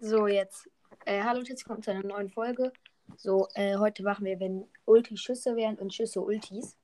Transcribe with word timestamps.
So, 0.00 0.26
jetzt. 0.26 0.68
Äh, 1.04 1.22
hallo 1.22 1.38
und 1.40 1.48
herzlich 1.48 1.66
willkommen 1.66 1.82
zu 1.82 1.90
einer 1.90 2.02
neuen 2.06 2.28
Folge. 2.30 2.72
So, 3.16 3.48
äh, 3.54 3.76
heute 3.76 4.02
machen 4.02 4.24
wir, 4.24 4.38
wenn 4.40 4.68
Ulti 4.84 5.16
Schüsse 5.16 5.56
wären 5.56 5.76
und 5.78 5.94
Schüsse 5.94 6.20
Ultis. 6.20 6.76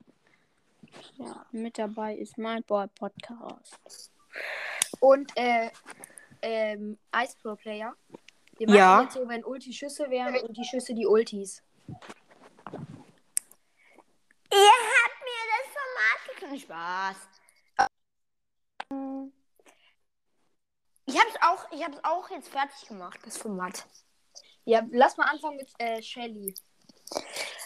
Ja, 1.17 1.45
mit 1.53 1.79
dabei 1.79 2.15
ist 2.17 2.39
mein 2.39 2.63
Boy 2.65 2.87
Podcast. 2.89 4.11
Und, 5.01 5.31
äh, 5.37 5.71
ähm, 6.43 6.99
Ice 7.15 7.37
Pro 7.43 7.55
Player. 7.57 7.95
Wir 8.57 8.67
machen 8.67 8.77
Ja. 8.79 9.03
jetzt 9.03 9.15
so, 9.15 9.29
wenn 9.29 9.45
Ulti 9.45 9.73
Schüsse 9.73 10.09
wären 10.11 10.37
und 10.37 10.57
die 10.57 10.65
Schüsse 10.65 10.95
die 10.95 11.07
Ultis. 11.07 11.63
Ihr 14.51 14.71
habt 14.95 15.19
mir 15.23 15.43
das 15.51 15.69
Format 15.77 16.21
gekriegt. 16.41 16.63
Spaß. 16.63 17.17
Ich 21.05 21.19
hab's 21.19 21.35
auch, 21.53 21.71
ich 21.71 21.85
hab's 21.85 21.99
auch 22.03 22.31
jetzt 22.31 22.49
fertig 22.49 22.89
gemacht, 22.89 23.19
das 23.25 23.39
Format. 23.39 23.85
Ja, 24.65 24.83
lass 24.91 25.17
mal 25.17 25.25
anfangen 25.25 25.57
mit 25.57 25.69
äh, 25.79 26.01
Shelly. 26.03 26.55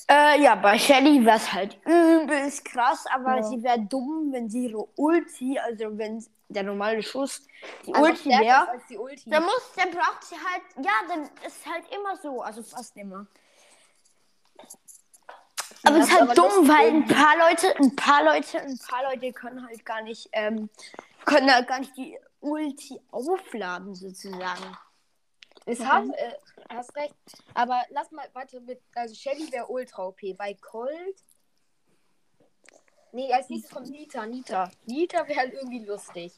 Äh, 0.08 0.40
ja, 0.40 0.54
bei 0.54 0.78
Shelly 0.78 1.24
wär's 1.24 1.52
halt 1.52 1.78
übelst 1.84 2.64
krass, 2.64 3.04
aber 3.12 3.36
Ja. 3.36 3.42
sie 3.42 3.62
wäre 3.62 3.80
dumm, 3.80 4.32
wenn 4.32 4.48
sie 4.48 4.66
ihre 4.66 4.86
Ulti, 4.96 5.58
also 5.58 5.98
wenn 5.98 6.24
der 6.48 6.62
normale 6.62 7.02
Schuss 7.02 7.46
die 7.84 7.94
Einfach 7.94 8.10
Ulti 8.10 8.30
wäre. 8.30 8.80
Dann 9.26 9.42
muss, 9.42 9.72
dann 9.76 9.90
braucht 9.90 10.24
sie 10.24 10.36
halt, 10.36 10.62
ja, 10.84 10.92
dann 11.08 11.28
ist 11.44 11.66
halt 11.66 11.84
immer 11.92 12.16
so, 12.16 12.40
also 12.40 12.62
fast 12.62 12.96
immer. 12.96 13.26
Aber 15.84 15.98
es 15.98 16.08
ist 16.08 16.20
halt 16.20 16.38
dumm, 16.38 16.68
weil 16.68 16.88
ein 16.88 17.06
paar 17.06 17.36
Leute, 17.38 17.76
ein 17.76 17.94
paar 17.94 18.24
Leute, 18.24 18.60
ein 18.60 18.78
paar 18.78 19.02
Leute 19.04 19.32
können 19.32 19.64
halt 19.66 19.84
gar 19.84 20.02
nicht, 20.02 20.28
ähm, 20.32 20.68
können 21.24 21.52
halt 21.52 21.68
gar 21.68 21.80
nicht 21.80 21.96
die 21.96 22.18
Ulti 22.46 23.00
aufladen 23.10 23.94
sozusagen. 23.94 24.76
Es 25.66 25.80
Mhm. 25.80 25.88
haben, 25.88 26.10
äh, 26.12 26.32
hast 26.68 26.94
recht. 26.96 27.14
Aber 27.54 27.82
lass 27.90 28.10
mal 28.12 28.26
weiter 28.34 28.60
mit. 28.60 28.80
Also 28.94 29.14
Shelly 29.14 29.50
wäre 29.52 29.66
Ultra 29.66 30.06
OP. 30.06 30.32
Bei 30.34 30.54
Colt. 30.54 31.16
Nee, 33.12 33.32
als 33.32 33.48
nächstes 33.48 33.72
kommt 33.72 33.88
Nita. 33.90 34.26
Nita. 34.26 34.70
Nita 34.86 35.26
wäre 35.26 35.40
halt 35.40 35.54
irgendwie 35.54 35.84
lustig. 35.84 36.32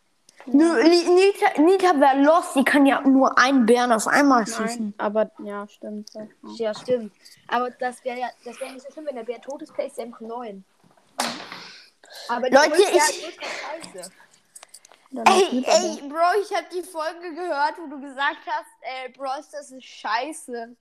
Nö, 0.46 0.82
Ni- 0.84 1.08
Nita, 1.08 1.60
Nita 1.60 1.98
wäre 2.00 2.22
los, 2.22 2.52
die 2.54 2.62
kann 2.64 2.86
ja 2.86 3.00
nur 3.00 3.36
einen 3.36 3.66
Bären 3.66 3.90
auf 3.90 4.06
einmal 4.06 4.46
schießen. 4.46 4.66
Nein, 4.66 4.94
aber 4.96 5.30
ja, 5.44 5.66
stimmt. 5.66 6.10
Ja. 6.14 6.28
Ja, 6.56 6.74
stimmt. 6.74 7.12
Aber 7.48 7.70
das 7.72 8.02
wäre 8.04 8.18
ja, 8.20 8.30
das 8.44 8.58
wäre 8.60 8.72
nicht 8.72 8.86
so 8.86 8.92
schlimm, 8.92 9.06
wenn 9.06 9.16
der 9.16 9.24
Bär 9.24 9.40
tot 9.40 9.60
ist, 9.62 9.72
einfach 9.98 10.20
9. 10.20 10.64
Aber 12.28 12.48
die 12.48 12.54
Leute, 12.54 12.70
wär 12.70 12.78
ich- 13.10 13.24
ultra 13.26 13.46
scheiße. 13.92 13.92
Dann 13.92 14.04
noch 14.04 14.97
Ey, 15.10 15.64
ey, 15.66 16.08
Bro, 16.08 16.42
ich 16.42 16.54
habe 16.54 16.66
die 16.72 16.82
Folge 16.82 17.34
gehört, 17.34 17.74
wo 17.78 17.86
du 17.86 18.00
gesagt 18.00 18.40
hast, 18.46 18.66
äh, 18.82 19.08
Bro, 19.10 19.30
das 19.50 19.70
ist 19.70 19.84
scheiße. 19.84 20.76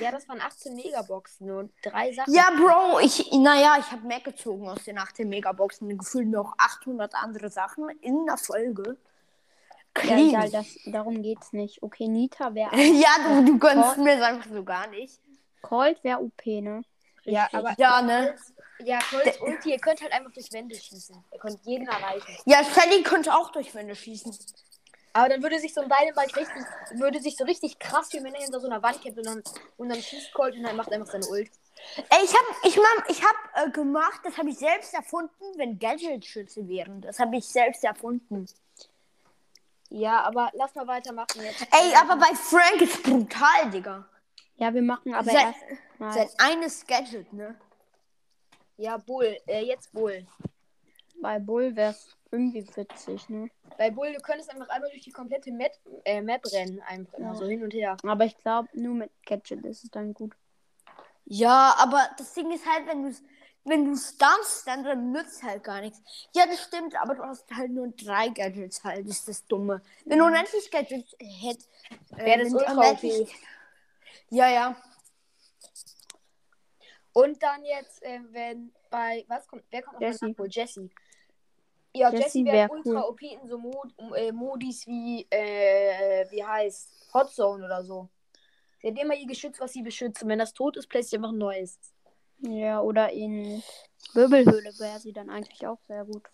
Ja, 0.00 0.10
das 0.10 0.28
waren 0.28 0.40
18 0.40 0.74
Megaboxen 0.74 1.50
und 1.50 1.72
drei 1.82 2.12
Sachen. 2.12 2.32
Ja, 2.34 2.50
Bro, 2.56 2.98
ich, 3.00 3.30
naja, 3.32 3.76
ich 3.78 3.90
habe 3.92 4.06
mehr 4.06 4.20
gezogen 4.20 4.68
aus 4.68 4.82
den 4.84 4.98
18 4.98 5.28
Megaboxen. 5.28 5.96
Gefühlt 5.96 6.28
noch 6.28 6.54
800 6.58 7.14
andere 7.14 7.50
Sachen 7.50 7.88
in 8.00 8.26
der 8.26 8.36
Folge. 8.36 8.96
Ja, 9.96 10.02
Clean. 10.02 10.28
egal, 10.30 10.50
das, 10.50 10.66
darum 10.86 11.22
geht's 11.22 11.52
nicht. 11.52 11.82
Okay, 11.82 12.08
Nita 12.08 12.54
wäre. 12.54 12.74
Ja, 12.76 13.10
du, 13.22 13.44
du 13.44 13.58
gönnst 13.58 13.94
Colt- 13.94 13.98
mir 13.98 14.16
das 14.16 14.26
einfach 14.26 14.50
so 14.50 14.64
gar 14.64 14.88
nicht. 14.88 15.20
Colt 15.62 16.02
wäre 16.02 16.20
OP, 16.20 16.46
ne? 16.46 16.82
Ja, 17.24 17.48
aber 17.52 17.74
Ja, 17.78 18.02
ne? 18.02 18.34
Ja, 18.80 18.98
Colts 19.10 19.40
Ulti, 19.40 19.70
ihr 19.70 19.78
könnt 19.78 20.00
halt 20.02 20.12
einfach 20.12 20.32
durch 20.32 20.52
Wände 20.52 20.74
schießen. 20.74 21.24
Ihr 21.32 21.38
könnt 21.38 21.60
jeden 21.64 21.86
erreichen. 21.88 22.36
Ja, 22.44 22.62
Shelly 22.64 23.02
könnte 23.02 23.34
auch 23.34 23.50
durch 23.50 23.74
Wände 23.74 23.94
schießen. 23.94 24.36
Aber 25.12 25.30
dann 25.30 25.42
würde 25.42 25.58
sich 25.58 25.72
so 25.72 25.80
ein 25.80 25.88
Dynamite 25.88 26.36
richtig, 26.36 26.64
würde 26.90 27.20
sich 27.20 27.36
so 27.36 27.44
richtig 27.44 27.78
krass 27.78 28.10
fühlen, 28.10 28.24
wenn 28.24 28.34
er 28.34 28.42
hinter 28.42 28.60
so 28.60 28.66
einer 28.66 28.82
Wand 28.82 29.00
kämpft 29.00 29.18
und 29.18 29.26
dann, 29.26 29.42
und 29.78 29.88
dann 29.88 30.00
schießt 30.02 30.34
Colt 30.34 30.54
und 30.54 30.62
dann 30.62 30.76
macht 30.76 30.88
er 30.88 30.98
einfach 30.98 31.10
seine 31.10 31.26
Ult. 31.28 31.50
Ey, 32.10 32.24
ich 32.24 32.34
hab, 32.34 32.64
ich 32.64 32.76
mach, 32.76 33.08
ich 33.08 33.22
hab 33.22 33.66
äh, 33.66 33.70
gemacht, 33.70 34.20
das 34.24 34.36
habe 34.36 34.50
ich 34.50 34.58
selbst 34.58 34.92
erfunden, 34.92 35.44
wenn 35.56 35.78
Gadget-Schütze 35.78 36.68
wären. 36.68 37.00
Das 37.00 37.18
habe 37.18 37.36
ich 37.36 37.46
selbst 37.46 37.82
erfunden. 37.82 38.46
Ja, 39.88 40.22
aber 40.24 40.50
lass 40.54 40.74
mal 40.74 40.86
weitermachen 40.86 41.42
jetzt. 41.42 41.66
Ey, 41.70 41.94
aber 41.94 42.16
bei 42.16 42.34
Frank 42.34 42.82
ist 42.82 43.02
brutal, 43.02 43.70
Digga. 43.70 44.04
Ja, 44.56 44.74
wir 44.74 44.82
machen 44.82 45.14
aber 45.14 45.30
Sein- 45.30 45.36
erst 45.46 45.98
mal. 45.98 46.12
Sein 46.12 46.28
eines 46.38 46.86
Gadget, 46.86 47.32
ne? 47.32 47.54
Ja, 48.76 48.96
Bull. 48.96 49.36
Äh, 49.46 49.64
jetzt 49.64 49.92
Bull. 49.92 50.26
Bei 51.20 51.38
Bull 51.38 51.74
wär's 51.74 52.16
irgendwie 52.30 52.66
witzig, 52.76 53.28
ne? 53.28 53.48
Bei 53.78 53.90
Bull, 53.90 54.12
du 54.12 54.20
könntest 54.20 54.50
einfach 54.50 54.68
einmal 54.68 54.90
durch 54.90 55.02
die 55.02 55.12
komplette 55.12 55.50
Map, 55.50 55.72
äh, 56.04 56.20
Map 56.20 56.42
rennen. 56.52 56.80
Einfach 56.82 57.14
immer 57.14 57.32
Ja. 57.32 57.34
so 57.34 57.46
hin 57.46 57.62
und 57.62 57.72
her. 57.72 57.96
Aber 58.02 58.24
ich 58.24 58.36
glaube, 58.38 58.68
nur 58.74 58.94
mit 58.94 59.10
Gadget 59.24 59.64
ist 59.64 59.84
es 59.84 59.90
dann 59.90 60.12
gut. 60.12 60.34
Ja, 61.24 61.74
aber 61.78 62.08
das 62.18 62.34
Ding 62.34 62.52
ist 62.52 62.66
halt, 62.66 62.86
wenn 62.86 63.02
du 63.02 63.12
wenn 63.68 63.84
du 63.84 63.96
stunst, 63.96 64.66
dann, 64.66 64.84
dann 64.84 65.10
nützt 65.10 65.42
halt 65.42 65.64
gar 65.64 65.80
nichts. 65.80 66.00
Ja, 66.34 66.46
das 66.46 66.62
stimmt, 66.62 66.94
aber 67.00 67.16
du 67.16 67.24
hast 67.24 67.50
halt 67.50 67.72
nur 67.72 67.88
drei 67.88 68.28
Gadgets 68.28 68.84
halt, 68.84 69.08
ist 69.08 69.26
das 69.26 69.44
Dumme. 69.44 69.82
Wenn 70.04 70.20
du 70.20 70.24
unendlich 70.24 70.70
Gadgets 70.70 71.16
hättest, 71.18 71.68
äh, 72.16 72.24
Wäre 72.24 72.44
das 72.44 72.52
ultra. 72.52 72.96
Ja, 74.30 74.48
ja. 74.48 74.76
Und 77.16 77.42
dann 77.42 77.64
jetzt, 77.64 78.02
äh, 78.02 78.20
wenn 78.30 78.74
bei, 78.90 79.24
was 79.26 79.48
kommt, 79.48 79.64
wer 79.70 79.80
kommt 79.80 79.98
meinen 79.98 80.18
Nachhol? 80.20 80.48
Jessie. 80.50 80.90
Ja, 81.94 82.10
Jessie 82.10 82.22
Jessie 82.22 82.44
wäre 82.44 82.56
wär 82.56 82.70
ultra 82.70 82.90
cool. 82.90 83.10
OP 83.10 83.22
in 83.22 83.48
so 83.48 83.56
Mod, 83.56 83.94
äh, 84.14 84.32
Modis 84.32 84.86
wie, 84.86 85.26
äh, 85.30 86.30
wie 86.30 86.44
heißt, 86.44 87.14
Hot 87.14 87.32
Zone 87.32 87.64
oder 87.64 87.82
so. 87.82 88.10
Sie 88.82 88.88
hat 88.88 88.98
immer 88.98 89.14
ihr 89.14 89.26
Geschütz, 89.26 89.58
was 89.60 89.72
sie 89.72 89.80
beschützt. 89.80 90.22
Und 90.22 90.28
wenn 90.28 90.38
das 90.38 90.52
tot 90.52 90.76
ist, 90.76 90.88
placed 90.88 91.08
sie 91.08 91.16
einfach 91.16 91.30
ein 91.30 91.38
neues. 91.38 91.78
Ja, 92.40 92.82
oder 92.82 93.10
in 93.10 93.62
Wirbelhöhle 94.12 94.78
wäre 94.78 95.00
sie 95.00 95.14
dann 95.14 95.30
eigentlich 95.30 95.66
auch 95.66 95.80
sehr 95.88 96.04
gut. 96.04 96.28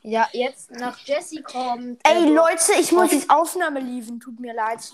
Ja, 0.00 0.30
jetzt 0.32 0.70
nach 0.70 0.98
Jessie 1.00 1.42
kommt. 1.42 2.00
Ey, 2.04 2.24
äh, 2.24 2.30
Leute, 2.30 2.72
ich 2.80 2.90
muss 2.90 3.12
jetzt 3.12 3.28
Aufnahme 3.28 3.80
liefern, 3.80 4.18
tut 4.18 4.40
mir 4.40 4.54
leid. 4.54 4.90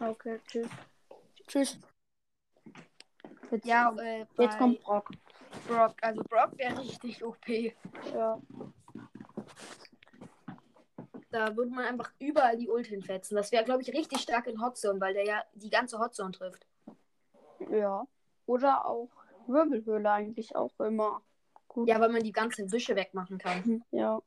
Okay, 0.00 0.40
tschüss. 0.48 0.68
Tschüss. 1.46 1.78
Jetzt, 3.50 3.66
Ja, 3.66 3.94
äh, 3.98 4.26
jetzt 4.38 4.58
kommt 4.58 4.82
Brock. 4.82 5.10
Brock. 5.68 5.94
Also 6.00 6.22
Brock 6.24 6.56
wäre 6.56 6.78
richtig 6.80 7.24
OP. 7.24 7.48
Ja. 8.14 8.40
Da 11.30 11.56
würde 11.56 11.70
man 11.70 11.84
einfach 11.84 12.12
überall 12.18 12.56
die 12.56 12.68
Ult 12.68 12.86
hinfetzen. 12.86 13.36
Das 13.36 13.52
wäre, 13.52 13.64
glaube 13.64 13.82
ich, 13.82 13.92
richtig 13.92 14.20
stark 14.20 14.46
in 14.46 14.60
Hot 14.62 14.76
Zone, 14.76 15.00
weil 15.00 15.14
der 15.14 15.24
ja 15.24 15.42
die 15.54 15.70
ganze 15.70 15.98
Hot 15.98 16.14
Zone 16.14 16.32
trifft. 16.32 16.66
Ja. 17.70 18.06
Oder 18.46 18.86
auch 18.86 19.10
Wirbelhöhle 19.46 20.10
eigentlich 20.10 20.54
auch 20.56 20.78
immer. 20.80 21.20
Gut. 21.68 21.88
Ja, 21.88 22.00
weil 22.00 22.10
man 22.10 22.22
die 22.22 22.32
ganzen 22.32 22.68
Büsche 22.68 22.96
wegmachen 22.96 23.38
kann. 23.38 23.84
Ja. 23.90 24.22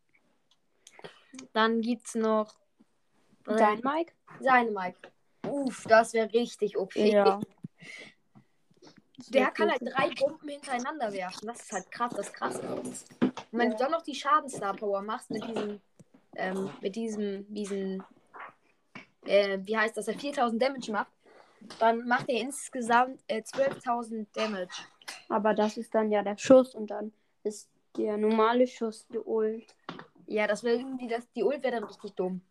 Dann 1.53 1.81
gibt's 1.81 2.15
noch 2.15 2.53
Dein 3.45 3.79
Mike? 3.81 4.13
seine 4.39 4.71
Mike. 4.71 4.99
Uff, 5.47 5.85
das 5.87 6.13
wäre 6.13 6.31
richtig 6.33 6.77
OP. 6.77 6.95
Ja. 6.95 7.39
Der 9.27 9.51
kann 9.51 9.69
halt 9.69 9.81
drei 9.81 10.09
Bomben 10.15 10.47
hintereinander 10.47 11.11
werfen. 11.13 11.47
Das 11.47 11.61
ist 11.61 11.71
halt 11.71 11.91
krass, 11.91 12.13
das 12.15 12.31
krass 12.33 12.59
ist. 12.59 13.11
Und 13.21 13.59
wenn 13.59 13.71
du 13.71 13.77
dann 13.77 13.91
noch 13.91 14.03
die 14.03 14.15
Schadenstar 14.15 14.75
Power 14.75 15.01
machst 15.01 15.29
mit 15.29 15.45
diesem, 15.47 15.81
ähm, 16.35 16.69
mit 16.81 16.95
diesem, 16.95 17.53
diesen, 17.53 18.03
äh, 19.25 19.59
wie 19.63 19.77
heißt 19.77 19.97
das, 19.97 20.05
der 20.05 20.17
4000 20.17 20.61
Damage 20.61 20.91
macht, 20.91 21.11
dann 21.79 22.07
macht 22.07 22.29
er 22.29 22.41
insgesamt 22.41 23.19
äh, 23.27 23.41
12.000 23.41 24.27
Damage. 24.33 24.69
Aber 25.27 25.53
das 25.53 25.77
ist 25.77 25.93
dann 25.93 26.11
ja 26.11 26.23
der 26.23 26.37
Schuss 26.37 26.73
und 26.73 26.87
dann 26.87 27.11
ist 27.43 27.69
der 27.97 28.17
normale 28.17 28.67
Schuss 28.67 29.07
die 29.07 29.19
Ult. 29.19 29.75
Ja, 30.27 30.47
das 30.47 30.63
wäre 30.63 30.77
irgendwie, 30.77 31.07
das, 31.07 31.29
die 31.31 31.43
Ult 31.43 31.63
wäre 31.63 31.75
dann 31.75 31.83
richtig 31.83 32.13
dumm 32.13 32.41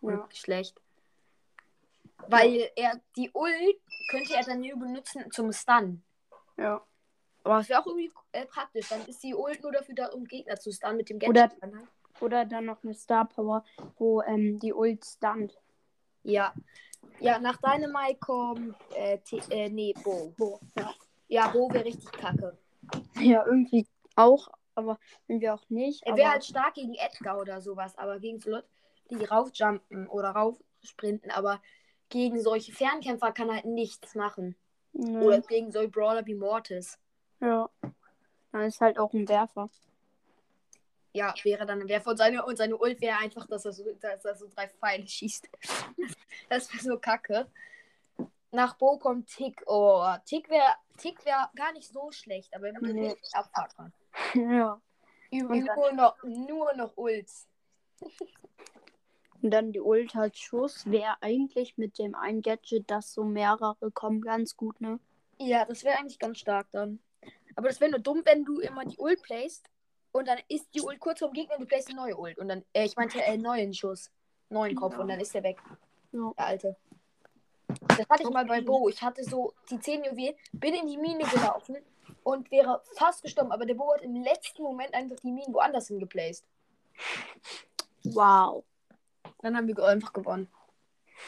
und 0.00 0.12
Ja. 0.12 0.28
schlecht. 0.32 0.80
Weil 2.26 2.70
er, 2.76 3.00
die 3.16 3.30
Ult 3.32 3.80
könnte 4.10 4.34
er 4.34 4.44
dann 4.44 4.60
nur 4.60 4.78
benutzen 4.78 5.30
zum 5.30 5.52
Stun. 5.52 6.02
Ja. 6.58 6.82
Aber 7.44 7.58
das 7.58 7.68
wäre 7.68 7.80
auch 7.80 7.86
irgendwie 7.86 8.10
äh, 8.32 8.44
praktisch. 8.46 8.88
Dann 8.88 9.06
ist 9.06 9.22
die 9.22 9.34
Ult 9.34 9.62
nur 9.62 9.72
dafür 9.72 9.94
da, 9.94 10.06
um 10.08 10.24
Gegner 10.24 10.56
zu 10.56 10.72
stunnen 10.72 10.96
mit 10.98 11.08
dem 11.08 11.16
Oder- 11.18 11.48
Gadget. 11.48 11.62
dann. 11.62 11.88
Oder 12.20 12.44
dann 12.44 12.64
noch 12.64 12.82
eine 12.82 12.94
Star 12.94 13.26
Power, 13.28 13.64
wo 13.96 14.20
ähm, 14.22 14.58
die 14.58 14.72
Ult 14.74 15.04
stunt. 15.04 15.56
Ja. 16.24 16.52
Ja, 17.20 17.38
nach 17.38 17.58
Dynamite 17.58 18.18
kommt, 18.18 18.74
äh, 18.94 19.18
äh, 19.50 19.68
nee, 19.68 19.94
Bo. 20.02 20.34
Bo, 20.36 20.60
ja. 20.76 20.92
Ja, 21.28 21.48
Bo 21.48 21.72
wäre 21.72 21.84
richtig 21.84 22.10
kacke. 22.12 22.58
Ja, 23.20 23.44
irgendwie 23.46 23.86
auch, 24.16 24.48
aber 24.74 24.98
irgendwie 25.26 25.50
auch 25.50 25.62
nicht. 25.68 26.04
Er 26.06 26.16
wäre 26.16 26.30
halt 26.30 26.44
stark 26.44 26.74
gegen 26.74 26.94
Edgar 26.94 27.38
oder 27.38 27.60
sowas, 27.60 27.96
aber 27.98 28.18
gegen 28.18 28.40
so 28.40 28.50
Leute, 28.50 28.68
die 29.10 29.24
raufjumpen 29.24 30.08
oder 30.08 30.30
raufsprinten, 30.30 31.30
aber 31.30 31.60
gegen 32.08 32.40
solche 32.40 32.72
Fernkämpfer 32.72 33.32
kann 33.32 33.48
er 33.48 33.56
halt 33.56 33.64
nichts 33.66 34.14
machen. 34.14 34.56
Nö. 34.92 35.20
Oder 35.20 35.40
gegen 35.42 35.70
solche 35.70 35.88
Brawler 35.90 36.24
wie 36.26 36.34
Mortis. 36.34 36.98
Ja. 37.40 37.68
Dann 38.52 38.62
ist 38.62 38.80
halt 38.80 38.98
auch 38.98 39.12
ein 39.12 39.28
Werfer. 39.28 39.68
Ja, 41.12 41.34
wäre 41.42 41.66
dann, 41.66 41.88
wäre 41.88 42.00
von 42.00 42.16
seiner 42.16 42.46
und 42.46 42.56
seine 42.56 42.76
Ult 42.76 43.00
wäre 43.00 43.18
einfach, 43.18 43.46
dass 43.46 43.64
er, 43.64 43.72
so, 43.72 43.84
dass 44.00 44.24
er 44.24 44.36
so 44.36 44.46
drei 44.54 44.68
Pfeile 44.68 45.06
schießt. 45.06 45.48
das 46.48 46.72
wäre 46.72 46.82
so 46.82 46.98
kacke. 46.98 47.50
Nach 48.50 48.74
Bo 48.76 48.98
kommt 48.98 49.28
Tick. 49.28 49.62
Oh, 49.66 50.06
Tick 50.24 50.48
wäre 50.48 50.74
Tick 50.96 51.24
wär 51.24 51.50
gar 51.54 51.72
nicht 51.72 51.92
so 51.92 52.10
schlecht, 52.10 52.54
aber 52.54 52.68
er 52.68 52.74
würde 52.80 52.94
Nee. 52.94 53.10
richtig 53.10 53.34
abpacken. 53.34 53.92
Ja. 54.34 54.80
Dann- 55.30 55.64
nur 55.76 55.92
noch, 55.92 56.16
nur 56.24 56.74
noch 56.74 56.96
Ults. 56.96 57.46
Und 59.42 59.50
dann 59.50 59.72
die 59.72 59.80
Ult 59.80 60.16
als 60.16 60.38
Schuss 60.38 60.90
wäre 60.90 61.16
eigentlich 61.20 61.78
mit 61.78 61.98
dem 61.98 62.14
einen 62.14 62.42
Gadget, 62.42 62.90
dass 62.90 63.12
so 63.12 63.24
mehrere 63.24 63.90
kommen, 63.92 64.20
ganz 64.20 64.56
gut, 64.56 64.80
ne? 64.80 64.98
Ja, 65.38 65.64
das 65.64 65.84
wäre 65.84 65.98
eigentlich 65.98 66.18
ganz 66.18 66.38
stark 66.38 66.66
dann. 66.72 66.98
Aber 67.54 67.68
das 67.68 67.80
wäre 67.80 67.90
nur 67.90 68.00
dumm, 68.00 68.22
wenn 68.24 68.44
du 68.44 68.58
immer 68.58 68.84
die 68.84 68.98
Ult 68.98 69.22
playst 69.22 69.68
und 70.12 70.26
dann 70.26 70.38
ist 70.48 70.74
die 70.74 70.80
Ult 70.80 70.98
kurz 70.98 71.20
vom 71.20 71.32
Gegner 71.32 71.54
und 71.54 71.62
du 71.62 71.66
playst 71.66 71.88
eine 71.88 72.00
neue 72.00 72.16
Ult. 72.16 72.38
Und 72.38 72.48
dann, 72.48 72.64
äh, 72.72 72.84
ich 72.84 72.96
meinte, 72.96 73.22
äh, 73.22 73.36
neuen 73.36 73.72
Schuss. 73.72 74.10
Neuen 74.50 74.74
Kopf 74.74 74.96
und 74.96 75.08
dann 75.08 75.20
ist 75.20 75.34
der 75.34 75.42
weg. 75.42 75.58
Ja. 76.12 76.32
Der 76.36 76.46
alte. 76.46 76.76
Das 77.86 78.08
hatte 78.08 78.22
ich 78.22 78.30
mal 78.30 78.46
bei 78.46 78.62
Bo. 78.62 78.88
Ich 78.88 79.02
hatte 79.02 79.22
so 79.22 79.52
die 79.70 79.78
10 79.78 80.04
Juwelen, 80.04 80.34
bin 80.52 80.74
in 80.74 80.86
die 80.86 80.96
Mine 80.96 81.24
gelaufen 81.24 81.76
und 82.22 82.50
wäre 82.50 82.82
fast 82.94 83.22
gestorben. 83.22 83.52
Aber 83.52 83.66
der 83.66 83.74
Bo 83.74 83.92
hat 83.92 84.02
im 84.02 84.22
letzten 84.22 84.62
Moment 84.62 84.94
einfach 84.94 85.16
die 85.16 85.30
Minen 85.30 85.52
woanders 85.52 85.88
hingeplaced. 85.88 86.44
Wow. 88.04 88.64
Dann 89.40 89.56
haben 89.56 89.68
wir 89.68 89.78
einfach 89.84 90.12
gewonnen. 90.12 90.48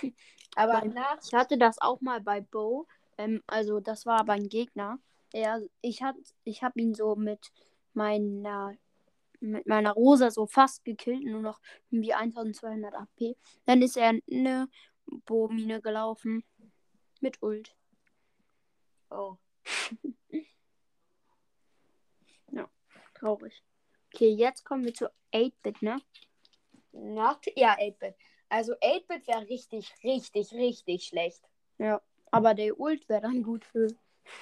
Aber 0.57 0.85
nach. 0.85 1.19
Ich 1.23 1.33
hatte 1.33 1.59
das 1.59 1.81
auch 1.81 2.01
mal 2.01 2.21
bei 2.21 2.41
Bo. 2.41 2.87
Ähm, 3.19 3.43
also 3.47 3.81
das 3.81 4.05
war 4.05 4.19
aber 4.21 4.33
ein 4.33 4.49
Gegner. 4.49 4.99
Er, 5.33 5.63
ich 5.81 6.03
hat, 6.03 6.17
ich 6.43 6.65
habe 6.65 6.81
ihn 6.81 6.93
so 6.93 7.15
mit 7.15 7.53
meiner 7.95 8.77
mit 9.39 9.67
meiner 9.67 9.93
Rosa 9.93 10.31
so 10.31 10.47
fast 10.47 10.85
gekillt, 10.85 11.25
nur 11.25 11.41
noch 11.41 11.61
irgendwie 11.91 12.13
1200 12.13 12.95
AP. 12.95 13.37
Dann 13.65 13.81
ist 13.81 13.97
er 13.97 14.11
in 14.11 14.23
eine 14.31 14.69
Bo-Mine 15.07 15.81
gelaufen 15.81 16.45
mit 17.21 17.41
Ult. 17.43 17.75
Oh. 19.09 19.37
Traurig. 23.21 23.63
Okay, 24.15 24.31
jetzt 24.31 24.65
kommen 24.65 24.85
wir 24.85 24.95
zu 24.95 25.11
8-Bit, 25.35 25.83
ne? 25.83 26.01
Nach, 26.93 27.39
ja, 27.57 27.77
8-Bit. 27.79 28.15
Also 28.49 28.73
8-Bit 28.75 29.27
wäre 29.29 29.49
richtig, 29.49 29.93
richtig, 30.03 30.53
richtig 30.53 31.05
schlecht. 31.05 31.43
Ja. 31.79 32.01
Aber 32.31 32.55
der 32.55 32.79
Ult 32.79 33.09
wäre 33.09 33.23
dann 33.23 33.43
gut 33.43 33.65
für. 33.65 33.89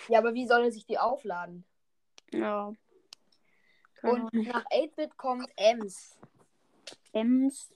Ja, 0.08 0.18
aber 0.18 0.34
wie 0.34 0.46
soll 0.46 0.64
er 0.64 0.72
sich 0.72 0.86
die 0.86 0.98
aufladen? 0.98 1.64
Ja. 2.32 2.72
Keine 3.94 4.24
Und 4.24 4.32
nach 4.32 4.64
8-Bit 4.66 5.16
kommt 5.16 5.48
Ems. 5.56 6.18
Ems 7.12 7.72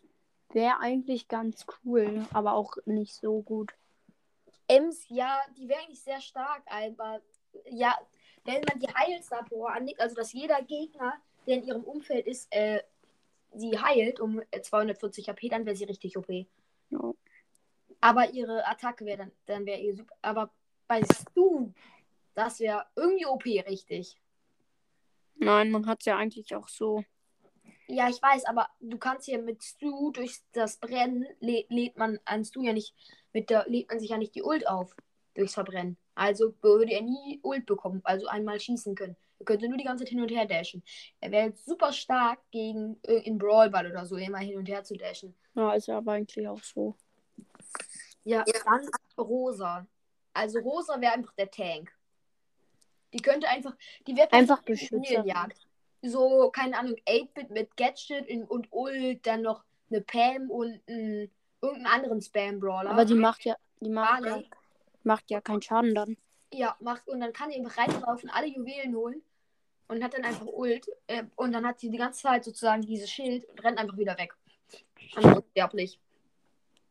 wäre 0.51 0.79
eigentlich 0.81 1.29
ganz 1.29 1.67
cool, 1.85 2.27
aber 2.33 2.53
auch 2.53 2.77
nicht 2.85 3.15
so 3.15 3.43
gut. 3.43 3.73
Ems, 4.69 5.09
ja, 5.09 5.41
die 5.57 5.69
wäre 5.69 5.81
eigentlich 5.81 6.03
sehr 6.03 6.21
stark, 6.21 6.63
aber 6.67 7.21
ja, 7.67 7.99
wenn 8.45 8.63
man 8.69 8.79
die 8.79 8.93
Heilstar 8.95 9.45
Power 9.45 9.71
anlegt, 9.71 10.01
also 10.01 10.15
dass 10.15 10.33
jeder 10.33 10.63
Gegner, 10.63 11.15
der 11.47 11.57
in 11.57 11.65
ihrem 11.65 11.85
Umfeld 11.85 12.27
ist, 12.27 12.53
äh, 12.53 12.83
sie 13.55 13.79
heilt 13.79 14.21
um 14.21 14.43
äh, 14.51 14.61
240 14.61 15.29
HP, 15.29 15.49
dann 15.49 15.67
wäre 15.67 15.77
sie 15.77 15.85
richtig 15.85 16.17
OP. 16.17 16.29
Ja. 16.91 17.13
Aber 18.01 18.31
ihre 18.31 18.67
Attacke 18.67 19.05
wäre 19.05 19.19
dann, 19.19 19.33
dann 19.47 19.67
wäre 19.67 19.81
ihr 19.81 19.95
super. 19.95 20.15
Aber 20.23 20.51
bei 20.89 21.03
Stu, 21.05 21.73
das 22.35 22.61
wäre 22.61 22.87
irgendwie 22.97 23.27
OP 23.27 23.45
richtig. 23.45 24.19
Nein, 25.37 25.71
man 25.71 25.87
hat 25.87 26.05
ja 26.05 26.17
eigentlich 26.17 26.55
auch 26.55 26.69
so. 26.69 27.05
Ja, 27.89 28.09
ich 28.09 28.23
weiß, 28.23 28.47
aber 28.47 28.69
du 28.81 28.97
kannst 28.97 29.27
hier 29.27 29.41
mit 29.41 29.63
Stu 29.63 30.11
durch 30.13 30.41
das 30.53 30.79
Brennen 30.79 31.27
lä 31.41 31.67
lädt 31.69 31.99
man 31.99 32.19
an 32.25 32.45
Stu 32.45 32.63
ja 32.63 32.73
nicht 32.73 32.95
mit 33.33 33.51
der 33.51 33.69
lädt 33.69 33.89
man 33.89 34.01
sich 34.01 34.11
ja 34.11 34.19
nicht 34.19 34.35
die 34.35 34.43
Ult 34.43 34.67
auf 34.67 34.95
durchs 35.35 35.55
Verbrennen. 35.55 35.97
Also 36.15 36.55
würde 36.63 36.93
er 36.93 37.03
nie 37.03 37.41
Ult 37.43 37.67
bekommen, 37.67 38.01
also 38.05 38.27
einmal 38.27 38.61
schießen 38.61 38.95
können. 38.95 39.17
Er 39.43 39.44
könnte 39.44 39.69
nur 39.69 39.77
die 39.77 39.83
ganze 39.83 40.05
Zeit 40.05 40.11
hin 40.11 40.21
und 40.21 40.31
her 40.31 40.47
dashen. 40.47 40.85
Er 41.21 41.33
wäre 41.33 41.47
jetzt 41.47 41.65
super 41.67 41.93
stark 41.93 42.39
gegen 42.53 42.97
äh, 43.03 43.23
in 43.25 43.39
Brawl 43.39 43.71
Ball 43.71 43.91
oder 43.91 44.06
so 44.06 44.17
immer 44.17 44.39
hin 44.39 44.56
und 44.56 44.69
her 44.69 44.85
zu 44.85 44.97
dashen. 44.97 45.35
Ja, 45.55 45.73
ist 45.73 45.89
ja 45.89 45.97
aber 45.99 46.12
eigentlich 46.12 46.47
auch 46.47 46.62
so. 46.62 46.97
Ja, 48.23 48.44
dann 48.65 48.89
Rosa. 49.19 49.85
Also 50.33 50.61
Rosa 50.61 51.00
wäre 51.00 51.15
einfach 51.15 51.33
der 51.33 51.50
Tank. 51.50 51.93
Die 53.12 53.19
könnte 53.19 53.49
einfach, 53.49 53.75
die 54.06 54.17
wäre 54.17 54.33
Einfach 54.33 54.62
Beschützer. 54.62 55.25
So, 56.03 56.50
keine 56.50 56.79
Ahnung, 56.79 56.94
8-Bit 57.09 57.50
mit 57.50 57.77
Gadget 57.77 58.31
und 58.49 58.69
Ult, 58.73 59.27
dann 59.27 59.43
noch 59.43 59.65
eine 59.91 60.03
Pam 60.03 60.50
und 60.50 60.81
ein, 60.89 61.31
irgendeinen 61.61 61.87
anderen 61.87 62.23
Spam-Brawler. 62.23 62.91
Aber 62.91 63.05
die 63.05 63.15
macht 63.15 63.44
ja, 63.44 63.56
die 63.81 63.91
macht 63.91 64.25
ja, 64.25 64.41
macht 65.03 65.31
ja 65.31 65.41
keinen 65.41 65.62
Schaden 65.62 65.97
dann. 65.97 66.17
Ja, 66.53 66.77
macht 66.79 67.09
und 67.09 67.21
dann 67.21 67.33
kann 67.33 67.50
die 67.50 67.56
einfach 67.56 67.77
reinlaufen, 67.77 68.31
alle 68.31 68.47
Juwelen 68.47 68.94
holen 68.94 69.23
und 69.93 70.03
hat 70.03 70.15
dann 70.15 70.25
einfach 70.25 70.47
Ult. 70.47 70.89
Äh, 71.06 71.25
und 71.37 71.53
dann 71.53 71.67
hat 71.67 71.79
sie 71.79 71.91
die 71.91 71.99
ganze 71.99 72.23
Zeit 72.23 72.44
sozusagen 72.44 72.83
dieses 72.83 73.11
Schild 73.11 73.44
und 73.49 73.62
rennt 73.62 73.79
einfach 73.79 73.97
wieder 73.97 74.17
weg. 74.19 74.35
Also 75.17 75.37
unsterblich. 75.37 76.00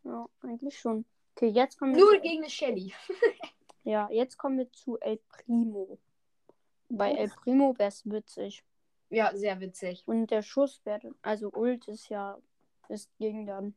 Ja, 0.04 0.28
eigentlich 0.42 0.78
schon. 0.78 1.06
Okay, 1.36 1.48
jetzt 1.48 1.78
kommen 1.78 1.96
wir 1.96 2.04
Null 2.04 2.16
zu, 2.16 2.22
gegen 2.22 2.38
eine 2.40 2.50
Shelly. 2.50 2.94
ja, 3.84 4.10
jetzt 4.12 4.38
kommen 4.38 4.60
wir 4.60 4.72
zu 4.72 5.00
El 5.00 5.20
Primo. 5.30 5.98
Bei. 6.90 7.12
El 7.14 7.30
Primo 7.30 7.78
wäre 7.78 7.90
es 7.90 8.06
witzig. 8.06 8.64
Ja, 9.10 9.36
sehr 9.36 9.60
witzig. 9.60 10.04
Und 10.06 10.28
der 10.28 10.42
Schuss 10.42 10.82
wäre, 10.86 11.14
also 11.22 11.52
Ult 11.52 11.88
ist 11.88 12.10
ja, 12.10 12.38
ist 12.88 13.10
gegen 13.18 13.46
dann. 13.46 13.76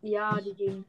Ja, 0.00 0.40
die 0.40 0.54
gehen. 0.54 0.84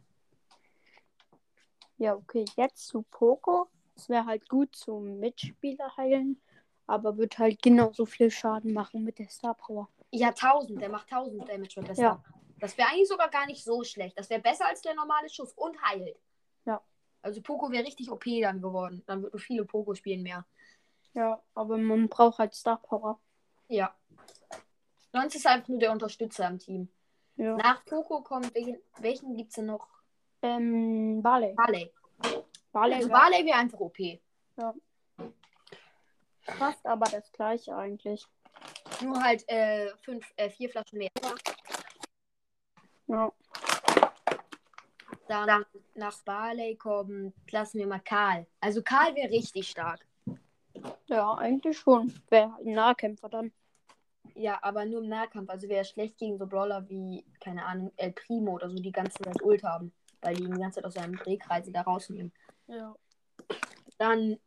Ja, 1.97 2.15
okay, 2.15 2.45
jetzt 2.57 2.87
zu 2.87 3.03
Poco. 3.03 3.69
Es 3.95 4.09
wäre 4.09 4.25
halt 4.25 4.49
gut 4.49 4.75
zum 4.75 5.19
Mitspieler 5.19 5.95
heilen, 5.95 6.41
aber 6.87 7.17
wird 7.17 7.37
halt 7.39 7.61
genauso 7.61 8.05
viel 8.05 8.29
Schaden 8.31 8.73
machen 8.73 9.03
mit 9.03 9.19
der 9.19 9.29
Star 9.29 9.55
Power. 9.55 9.89
Ja, 10.11 10.29
1000. 10.29 10.81
Der 10.81 10.89
macht 10.89 11.11
1000 11.11 11.47
Damage 11.47 11.79
mit 11.79 11.87
der 11.89 11.95
Ja. 11.95 12.13
Star. 12.13 12.23
Das 12.59 12.77
wäre 12.77 12.89
eigentlich 12.89 13.07
sogar 13.07 13.29
gar 13.29 13.45
nicht 13.47 13.63
so 13.63 13.83
schlecht. 13.83 14.17
Das 14.17 14.29
wäre 14.29 14.41
besser 14.41 14.67
als 14.67 14.81
der 14.81 14.95
normale 14.95 15.29
Schuss 15.29 15.51
und 15.53 15.81
heilt. 15.81 16.17
Ja. 16.65 16.81
Also 17.21 17.41
Poco 17.41 17.71
wäre 17.71 17.83
richtig 17.85 18.09
OP 18.11 18.23
dann 18.41 18.61
geworden. 18.61 19.03
Dann 19.07 19.23
würden 19.23 19.39
viele 19.39 19.65
Poco 19.65 19.93
spielen 19.93 20.23
mehr. 20.23 20.45
Ja, 21.13 21.41
aber 21.53 21.77
man 21.77 22.07
braucht 22.07 22.39
halt 22.39 22.53
Star 22.53 22.77
Power. 22.81 23.19
Ja. 23.67 23.93
Sonst 25.11 25.35
ist 25.35 25.47
einfach 25.47 25.67
nur 25.69 25.79
der 25.79 25.91
Unterstützer 25.91 26.47
im 26.47 26.59
Team. 26.59 26.89
Ja. 27.37 27.55
Nach 27.57 27.83
Poco 27.85 28.21
kommt, 28.21 28.53
welchen, 28.53 28.77
welchen 28.99 29.35
gibt 29.35 29.49
es 29.49 29.55
denn 29.55 29.65
noch? 29.65 29.87
Ähm, 30.41 31.21
Barley. 31.21 31.53
Barley. 31.55 31.91
Barley 32.71 32.95
Also 32.95 33.09
Barley 33.09 33.45
wäre 33.45 33.57
einfach 33.57 33.79
OP. 33.79 33.97
fast 36.45 36.85
aber 36.85 37.05
das 37.09 37.31
gleiche 37.31 37.75
eigentlich. 37.75 38.25
Nur 39.01 39.21
halt 39.21 39.47
äh, 39.49 39.89
fünf, 40.03 40.25
äh, 40.37 40.49
vier 40.49 40.69
Flaschen 40.69 40.99
mehr. 40.99 41.09
Ja. 43.07 43.31
Dann 45.27 45.65
nach 45.95 46.21
Barley 46.23 46.75
kommt, 46.75 47.33
lassen 47.51 47.79
wir 47.79 47.87
mal 47.87 47.99
Karl. 47.99 48.45
Also 48.59 48.81
Karl 48.83 49.15
wäre 49.15 49.31
richtig 49.31 49.69
stark. 49.69 50.05
Ja, 51.07 51.33
eigentlich 51.35 51.77
schon. 51.79 52.13
Wäre 52.29 52.55
ein 52.63 52.73
Nahkämpfer 52.73 53.29
dann. 53.29 53.51
Ja, 54.35 54.59
aber 54.61 54.85
nur 54.85 55.01
im 55.01 55.09
Nahkampf. 55.09 55.49
Also 55.49 55.69
wäre 55.69 55.85
schlecht 55.85 56.17
gegen 56.17 56.37
so 56.37 56.45
Brawler 56.45 56.87
wie, 56.89 57.25
keine 57.39 57.65
Ahnung, 57.65 57.91
El 57.95 58.11
Primo 58.11 58.53
oder 58.53 58.69
so, 58.69 58.75
die 58.75 58.91
ganze 58.91 59.17
Zeit 59.23 59.41
Ult 59.41 59.63
haben. 59.63 59.93
Weil 60.21 60.35
die 60.35 60.43
ihn 60.43 60.53
die 60.53 60.59
ganze 60.59 60.75
Zeit 60.75 60.85
aus 60.85 60.93
seinem 60.95 61.15
Drehkreise 61.15 61.71
da 61.71 61.81
rausnehmen. 61.81 62.31
Ja. 62.67 62.95
Dann. 63.97 64.37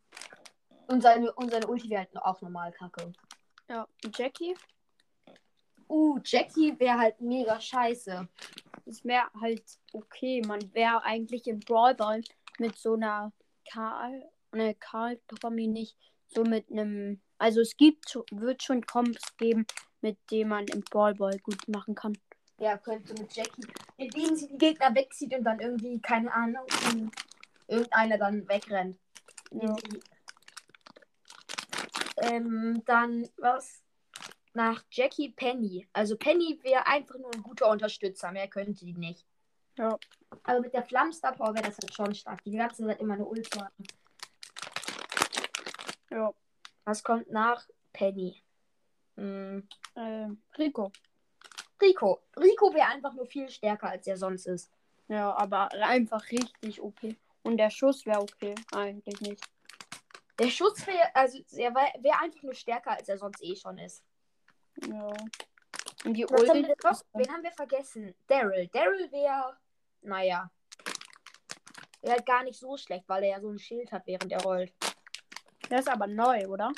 Und 0.89 1.01
seine, 1.01 1.31
und 1.33 1.51
seine 1.51 1.67
Ulti 1.67 1.89
wäre 1.89 2.01
halt 2.01 2.17
auch 2.17 2.41
normal 2.41 2.71
kacke. 2.71 3.11
Ja. 3.69 3.87
Jackie, 4.15 4.55
Uh, 5.89 6.19
Jackie 6.23 6.79
wäre 6.79 6.99
halt 6.99 7.19
mega 7.19 7.59
scheiße. 7.59 8.27
es 8.85 9.03
wäre 9.03 9.25
halt 9.41 9.63
okay. 9.91 10.41
Man 10.45 10.71
wäre 10.75 11.03
eigentlich 11.03 11.47
im 11.47 11.59
Brawl 11.61 11.95
Ball 11.95 12.21
mit 12.59 12.77
so 12.77 12.93
einer 12.93 13.33
Karl, 13.71 14.23
ne, 14.51 14.75
Karl 14.75 15.19
Tommy 15.41 15.65
nicht, 15.67 15.97
so 16.27 16.43
mit 16.43 16.69
einem, 16.69 17.21
also 17.39 17.61
es 17.61 17.75
gibt, 17.75 18.19
wird 18.31 18.61
schon 18.61 18.85
Kombos 18.85 19.35
geben, 19.37 19.65
mit 20.01 20.17
denen 20.29 20.49
man 20.51 20.67
im 20.67 20.81
Brawl 20.81 21.15
Ball 21.15 21.39
gut 21.39 21.67
machen 21.67 21.95
kann. 21.95 22.15
Ja, 22.59 22.77
könnte 22.77 23.13
mit 23.13 23.35
Jackie. 23.35 23.65
Indem 23.97 24.35
sie 24.35 24.47
die 24.47 24.57
Gegner 24.59 24.93
wegzieht 24.93 25.33
und 25.33 25.43
dann 25.43 25.59
irgendwie, 25.59 25.99
keine 26.01 26.31
Ahnung, 26.31 26.65
irgendeiner 27.67 28.17
dann 28.19 28.47
wegrennt. 28.47 28.99
Ja. 29.51 29.75
Ähm, 32.29 32.83
dann 32.85 33.27
was? 33.37 33.81
Nach 34.53 34.83
Jackie 34.89 35.29
Penny. 35.29 35.87
Also 35.93 36.17
Penny 36.17 36.59
wäre 36.63 36.85
einfach 36.87 37.17
nur 37.17 37.33
ein 37.33 37.43
guter 37.43 37.69
Unterstützer. 37.69 38.31
Mehr 38.31 38.47
könnte 38.47 38.85
die 38.85 38.93
nicht. 38.93 39.25
Ja. 39.77 39.97
Aber 40.43 40.59
mit 40.59 40.73
der 40.73 40.83
Flammstar 40.83 41.33
Power 41.33 41.53
wäre 41.53 41.67
das 41.67 41.77
halt 41.77 41.93
schon 41.93 42.13
stark. 42.15 42.43
Die 42.43 42.51
ganze 42.51 42.85
Zeit 42.85 42.99
immer 42.99 43.13
eine 43.13 43.25
haben. 43.25 43.85
Ja. 46.09 46.33
Was 46.83 47.03
kommt 47.03 47.29
nach 47.31 47.65
Penny? 47.93 48.41
Hm, 49.15 49.67
Ähm, 49.95 50.41
Rico. 50.57 50.91
Rico. 51.81 52.19
Rico 52.37 52.73
wäre 52.73 52.87
einfach 52.87 53.13
nur 53.13 53.25
viel 53.25 53.49
stärker, 53.49 53.89
als 53.89 54.07
er 54.07 54.17
sonst 54.17 54.47
ist. 54.47 54.71
Ja, 55.07 55.33
aber 55.33 55.71
einfach 55.71 56.23
richtig 56.31 56.81
OP. 56.81 57.15
Und 57.43 57.57
der 57.57 57.69
Schuss 57.69 58.05
wäre 58.05 58.21
okay. 58.21 58.55
Eigentlich 58.73 59.21
nicht. 59.21 59.43
Der 60.39 60.49
Schuss 60.49 60.87
wäre, 60.87 61.13
also 61.13 61.39
er 61.51 61.75
wäre 61.75 61.91
wär 61.99 62.21
einfach 62.21 62.41
nur 62.43 62.53
stärker, 62.53 62.91
als 62.91 63.09
er 63.09 63.17
sonst 63.17 63.43
eh 63.43 63.55
schon 63.55 63.77
ist. 63.77 64.03
Ja. 64.87 65.11
Und 66.05 66.13
die 66.13 66.23
Was 66.23 66.49
haben 66.49 66.63
Ulti. 66.63 66.67
wir 66.69 66.75
noch? 66.89 67.01
Wen 67.13 67.33
haben 67.33 67.43
wir 67.43 67.51
vergessen? 67.51 68.15
Daryl. 68.27 68.67
Daryl 68.67 69.11
wäre, 69.11 69.57
naja. 70.01 70.49
Wäre 72.01 72.13
halt 72.13 72.25
gar 72.25 72.43
nicht 72.43 72.57
so 72.57 72.77
schlecht, 72.77 73.03
weil 73.07 73.23
er 73.23 73.29
ja 73.31 73.41
so 73.41 73.49
ein 73.49 73.59
Schild 73.59 73.91
hat, 73.91 74.07
während 74.07 74.31
er 74.31 74.41
rollt. 74.41 74.73
Der 75.69 75.79
ist 75.79 75.89
aber 75.89 76.07
neu, 76.07 76.47
oder? 76.47 76.71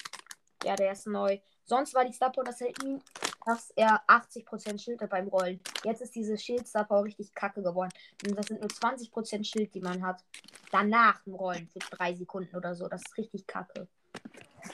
Ja, 0.63 0.75
der 0.75 0.91
ist 0.91 1.05
neu. 1.05 1.39
Sonst 1.63 1.93
war 1.93 2.03
die 2.03 2.13
Star 2.13 2.31
Power, 2.31 2.43
dass 2.43 2.61
er, 2.61 2.69
ihn, 2.83 3.01
dass 3.45 3.71
er 3.71 4.01
80% 4.07 4.79
Schild 4.79 5.01
hat 5.01 5.09
beim 5.09 5.27
Rollen. 5.27 5.59
Jetzt 5.83 6.01
ist 6.01 6.15
diese 6.15 6.37
Schild 6.37 6.67
Star 6.67 6.85
Power 6.85 7.03
richtig 7.03 7.33
kacke 7.33 7.61
geworden. 7.61 7.91
Und 8.25 8.37
das 8.37 8.47
sind 8.47 8.61
nur 8.61 8.69
20% 8.69 9.43
Schild, 9.43 9.73
die 9.73 9.81
man 9.81 10.05
hat. 10.05 10.23
Danach 10.71 11.25
im 11.25 11.35
Rollen 11.35 11.67
für 11.67 11.79
drei 11.79 12.13
Sekunden 12.13 12.55
oder 12.55 12.75
so. 12.75 12.87
Das 12.87 13.01
ist 13.01 13.17
richtig 13.17 13.47
kacke. 13.47 13.87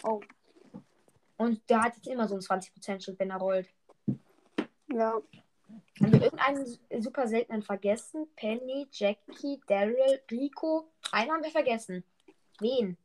Oh. 0.03 0.21
Und 1.37 1.61
der 1.69 1.81
hat 1.81 1.95
jetzt 1.95 2.07
immer 2.07 2.27
so 2.27 2.35
ein 2.35 2.41
20% 2.41 3.03
Schild, 3.03 3.19
wenn 3.19 3.29
er 3.29 3.37
rollt. 3.37 3.69
Ja. 4.87 5.21
Haben 5.99 6.13
wir 6.13 6.21
irgendeinen 6.21 6.65
super 7.01 7.27
seltenen 7.27 7.61
vergessen? 7.61 8.27
Penny, 8.35 8.87
Jackie, 8.91 9.59
Daryl, 9.67 10.21
Rico. 10.31 10.91
Einen 11.11 11.31
haben 11.31 11.43
wir 11.43 11.51
vergessen. 11.51 12.03
Wen? 12.59 12.97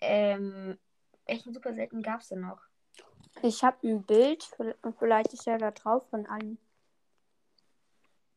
Ähm, 0.00 0.78
welchen 1.26 1.52
super 1.52 1.74
seltenen 1.74 2.02
gab 2.02 2.20
es 2.20 2.28
denn 2.28 2.40
noch? 2.40 2.60
Ich 3.42 3.62
habe 3.62 3.86
ein 3.86 4.02
Bild. 4.04 4.48
Vielleicht 4.98 5.32
ist 5.32 5.46
er 5.46 5.58
da 5.58 5.70
drauf 5.70 6.08
von 6.08 6.26
einem. 6.26 6.58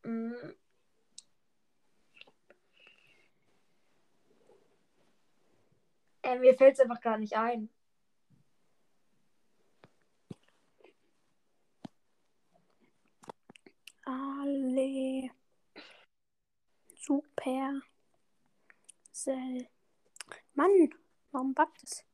Mm. 0.04 0.34
Äh, 6.24 6.40
mir 6.40 6.56
fällt 6.56 6.74
es 6.74 6.80
einfach 6.82 7.02
gar 7.02 7.18
nicht 7.18 7.36
ein. 7.38 7.70
Alle. 14.06 15.30
Super. 16.96 17.82
Sel. 19.12 19.68
Mann, 20.54 20.90
warum 21.32 21.54
backt 21.54 21.84
es? 21.84 22.09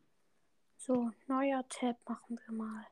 So, 0.85 1.11
neuer 1.25 1.67
Tab 1.67 1.97
machen 2.07 2.39
wir 2.45 2.53
mal. 2.53 2.85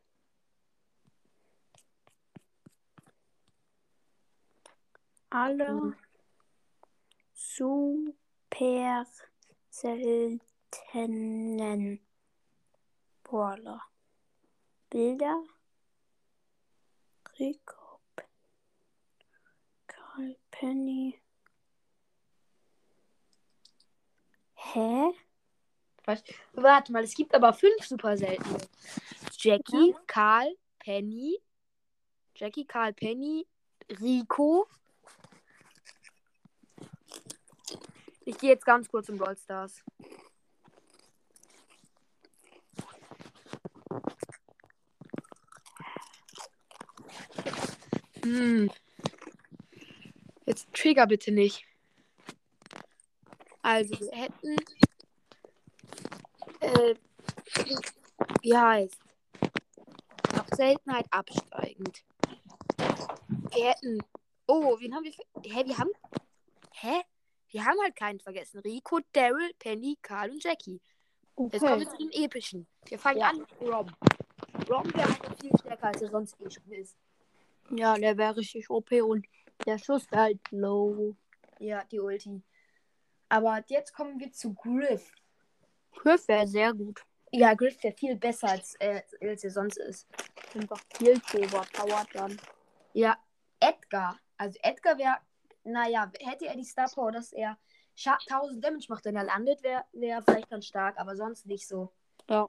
Alle 5.29 5.73
Mhm. 5.75 5.95
super 7.33 9.05
seltenen 9.69 10.39
Brawler. 13.23 13.83
Bilder. 14.89 15.43
Rico. 17.37 17.99
Karl 19.85 20.35
Penny. 20.49 21.21
Hä? 24.55 25.13
Was? 26.05 26.23
Warte 26.53 26.91
mal, 26.91 27.03
es 27.03 27.15
gibt 27.15 27.33
aber 27.33 27.53
fünf 27.53 27.85
super 27.85 28.17
seltene. 28.17 28.57
Jackie, 29.37 29.95
Karl, 30.07 30.55
Penny. 30.79 31.39
Jackie, 32.35 32.65
Karl, 32.65 32.93
Penny, 32.93 33.47
Rico. 34.01 34.67
Ich 38.25 38.37
gehe 38.37 38.51
jetzt 38.51 38.65
ganz 38.65 38.89
kurz 38.89 39.09
im 39.09 39.17
Brawl 39.17 39.37
Stars. 39.37 39.83
Hm. 48.23 48.71
Jetzt 50.45 50.73
trigger 50.73 51.07
bitte 51.07 51.31
nicht. 51.31 51.65
Also, 53.61 53.99
wir 53.99 54.11
hätten. 54.11 54.55
Äh, 56.83 56.95
wie 58.41 58.57
heißt? 58.57 58.97
Auf 60.39 60.47
Seltenheit 60.55 61.05
absteigend. 61.11 62.03
Wir 62.77 63.69
hätten. 63.69 64.01
Oh, 64.47 64.77
wen 64.79 64.93
haben 64.93 65.03
wir. 65.03 65.11
Hä, 65.43 65.65
wir 65.65 65.77
haben. 65.77 65.91
Hä? 66.71 67.01
Wir 67.49 67.65
haben 67.65 67.77
halt 67.83 67.95
keinen 67.95 68.19
vergessen. 68.19 68.59
Rico, 68.59 68.99
Daryl, 69.13 69.53
Penny, 69.59 69.97
Karl 70.01 70.31
und 70.31 70.43
Jackie. 70.43 70.81
Jetzt 71.37 71.59
kommen 71.61 71.79
wir 71.79 71.89
zu 71.89 71.97
den 71.97 72.11
epischen. 72.11 72.67
Wir 72.85 72.99
fangen 72.99 73.19
Ja. 73.19 73.29
an 73.29 73.39
mit 73.39 73.49
Rom. 73.61 73.87
Rom 74.69 74.93
wäre 74.93 75.07
einfach 75.07 75.35
viel 75.39 75.51
stärker, 75.59 75.87
als 75.87 76.01
er 76.01 76.09
sonst 76.09 76.39
eh 76.41 76.49
schon 76.49 76.71
ist. 76.71 76.97
Ja, 77.69 77.95
der 77.95 78.17
wäre 78.17 78.37
richtig 78.37 78.69
OP 78.69 78.91
und 79.01 79.25
der 79.65 79.77
Schuss 79.77 80.09
wäre 80.11 80.21
halt 80.23 80.39
low. 80.51 81.15
Ja, 81.59 81.83
die 81.85 81.99
Ulti. 81.99 82.41
Aber 83.29 83.63
jetzt 83.67 83.93
kommen 83.93 84.19
wir 84.19 84.31
zu 84.31 84.53
Griff. 84.53 85.11
Griff 85.95 86.27
wäre 86.27 86.47
sehr 86.47 86.73
gut. 86.73 87.01
Ja, 87.31 87.53
Griff 87.53 87.81
wäre 87.83 87.95
viel 87.95 88.15
besser, 88.15 88.49
als, 88.49 88.75
äh, 88.79 89.01
als 89.21 89.43
er 89.43 89.51
sonst 89.51 89.77
ist. 89.77 90.07
Einfach 90.53 90.79
viel 90.95 91.21
zu 91.23 91.37
überpowered 91.37 92.07
dann. 92.13 92.39
Ja, 92.93 93.17
Edgar. 93.59 94.19
Also 94.37 94.59
Edgar 94.61 94.97
wäre, 94.97 95.17
naja, 95.63 96.11
hätte 96.19 96.45
er 96.45 96.55
die 96.55 96.63
Star 96.63 96.89
Power, 96.89 97.11
dass 97.11 97.31
er 97.33 97.57
Scha 97.95 98.17
1000 98.27 98.63
Damage 98.63 98.85
macht, 98.89 99.05
wenn 99.05 99.15
er 99.15 99.23
landet, 99.23 99.63
wäre 99.63 99.85
wär 99.93 100.17
er 100.17 100.21
vielleicht 100.21 100.49
ganz 100.49 100.65
stark, 100.65 100.99
aber 100.99 101.15
sonst 101.15 101.45
nicht 101.45 101.67
so. 101.67 101.91
Ja. 102.29 102.47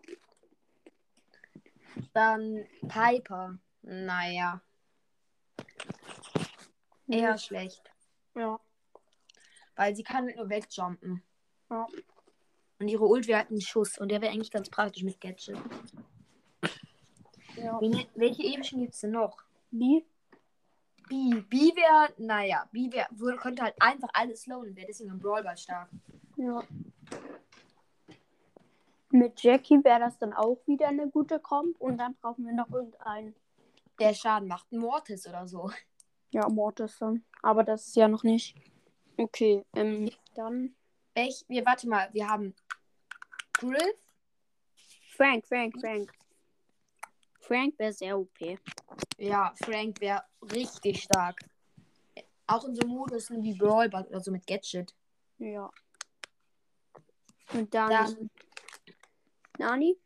Dann 2.12 2.66
Piper. 2.88 3.58
Naja, 3.82 4.62
eher 7.06 7.38
schlecht. 7.38 7.82
Ja. 8.34 8.58
Weil 9.76 9.94
sie 9.94 10.02
kann 10.02 10.26
nur 10.26 10.48
wegjumpen. 10.48 11.22
Ja. 11.70 11.86
Und 12.84 12.88
ihre 12.90 13.06
Ult 13.06 13.26
wäre 13.28 13.38
halt 13.38 13.50
ein 13.50 13.62
Schuss. 13.62 13.96
Und 13.96 14.10
der 14.10 14.20
wäre 14.20 14.30
eigentlich 14.30 14.50
ganz 14.50 14.68
praktisch 14.68 15.02
mit 15.04 15.18
Gadget. 15.22 15.56
ja. 17.56 17.80
Wen- 17.80 18.06
Welche 18.14 18.42
epischen 18.42 18.80
gibt 18.82 18.92
es 18.92 19.00
denn 19.00 19.12
noch? 19.12 19.38
Wie? 19.70 20.04
B. 21.08 21.40
B 21.48 21.56
wäre, 21.74 22.12
naja, 22.18 22.68
B 22.72 22.92
wär, 22.92 23.06
wohl- 23.12 23.36
könnte 23.38 23.62
halt 23.62 23.74
einfach 23.80 24.10
alles 24.12 24.42
slowen, 24.42 24.76
wäre 24.76 24.86
deswegen 24.86 25.12
im 25.12 25.18
Brawlball 25.18 25.56
stark. 25.56 25.88
Ja. 26.36 26.62
Mit 29.10 29.42
Jackie 29.42 29.82
wäre 29.82 30.00
das 30.00 30.18
dann 30.18 30.34
auch 30.34 30.58
wieder 30.66 30.88
eine 30.88 31.08
gute 31.08 31.40
Comp 31.40 31.80
und 31.80 31.96
dann 31.96 32.14
brauchen 32.16 32.44
wir 32.44 32.52
noch 32.52 32.70
irgendeinen. 32.70 33.34
Der 33.98 34.12
Schaden 34.12 34.46
macht. 34.46 34.70
Ein 34.72 34.78
Mortis 34.80 35.26
oder 35.26 35.46
so. 35.48 35.70
Ja, 36.32 36.48
Mortis 36.50 36.98
dann. 36.98 37.24
Aber 37.42 37.64
das 37.64 37.86
ist 37.86 37.96
ja 37.96 38.08
noch 38.08 38.24
nicht. 38.24 38.54
Okay, 39.16 39.64
ähm, 39.74 40.10
dann 40.34 40.74
Welch, 41.16 41.44
wir, 41.46 41.64
warte 41.64 41.88
mal, 41.88 42.08
wir 42.12 42.28
haben 42.28 42.56
Griff. 43.58 43.96
Frank, 45.16 45.46
Frank, 45.46 45.74
Frank. 45.80 46.12
Frank 47.40 47.78
wäre 47.78 47.92
sehr 47.92 48.18
OP. 48.18 48.58
Ja, 49.18 49.52
Frank 49.62 50.00
wäre 50.00 50.22
richtig 50.52 51.02
stark. 51.02 51.38
Auch 52.46 52.64
in 52.64 52.74
so 52.74 52.86
Modus 52.86 53.30
wie 53.30 53.54
Brawlball 53.54 54.04
oder 54.04 54.20
so 54.20 54.30
mit 54.30 54.46
Gadget. 54.46 54.94
Ja. 55.38 55.70
Und 57.52 57.72
dann, 57.74 57.90
Dann, 57.90 58.30
Nani? 59.58 59.96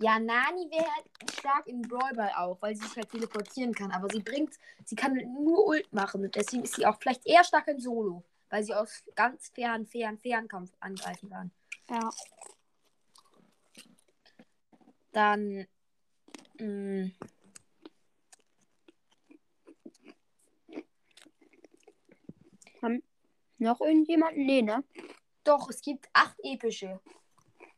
ja, 0.00 0.18
Nani 0.18 0.70
wäre 0.70 0.86
halt 0.86 1.32
stark 1.38 1.66
in 1.66 1.82
Brawlball 1.82 2.32
auch, 2.36 2.60
weil 2.60 2.74
sie 2.76 2.86
sich 2.86 2.96
halt 2.96 3.10
teleportieren 3.10 3.74
kann. 3.74 3.90
Aber 3.92 4.08
sie 4.10 4.20
bringt, 4.20 4.54
sie 4.84 4.96
kann 4.96 5.16
halt 5.16 5.28
nur 5.28 5.66
Ult 5.66 5.92
machen. 5.92 6.24
Und 6.24 6.34
deswegen 6.34 6.64
ist 6.64 6.74
sie 6.74 6.86
auch 6.86 6.98
vielleicht 7.00 7.26
eher 7.26 7.44
stark 7.44 7.68
in 7.68 7.80
Solo. 7.80 8.24
Weil 8.50 8.64
sie 8.64 8.74
aus 8.74 9.04
ganz 9.14 9.48
fern, 9.48 9.86
fern, 9.86 10.18
Fernkampf 10.18 10.72
angreifen 10.80 11.30
kann. 11.30 11.50
Ja. 11.90 12.10
Dann. 15.12 15.66
Mh, 16.58 17.10
Noch 23.58 23.80
irgendjemanden? 23.80 24.46
Nee, 24.46 24.62
ne? 24.62 24.84
doch, 25.42 25.68
es 25.68 25.80
gibt 25.82 26.08
acht 26.12 26.38
epische. 26.44 27.00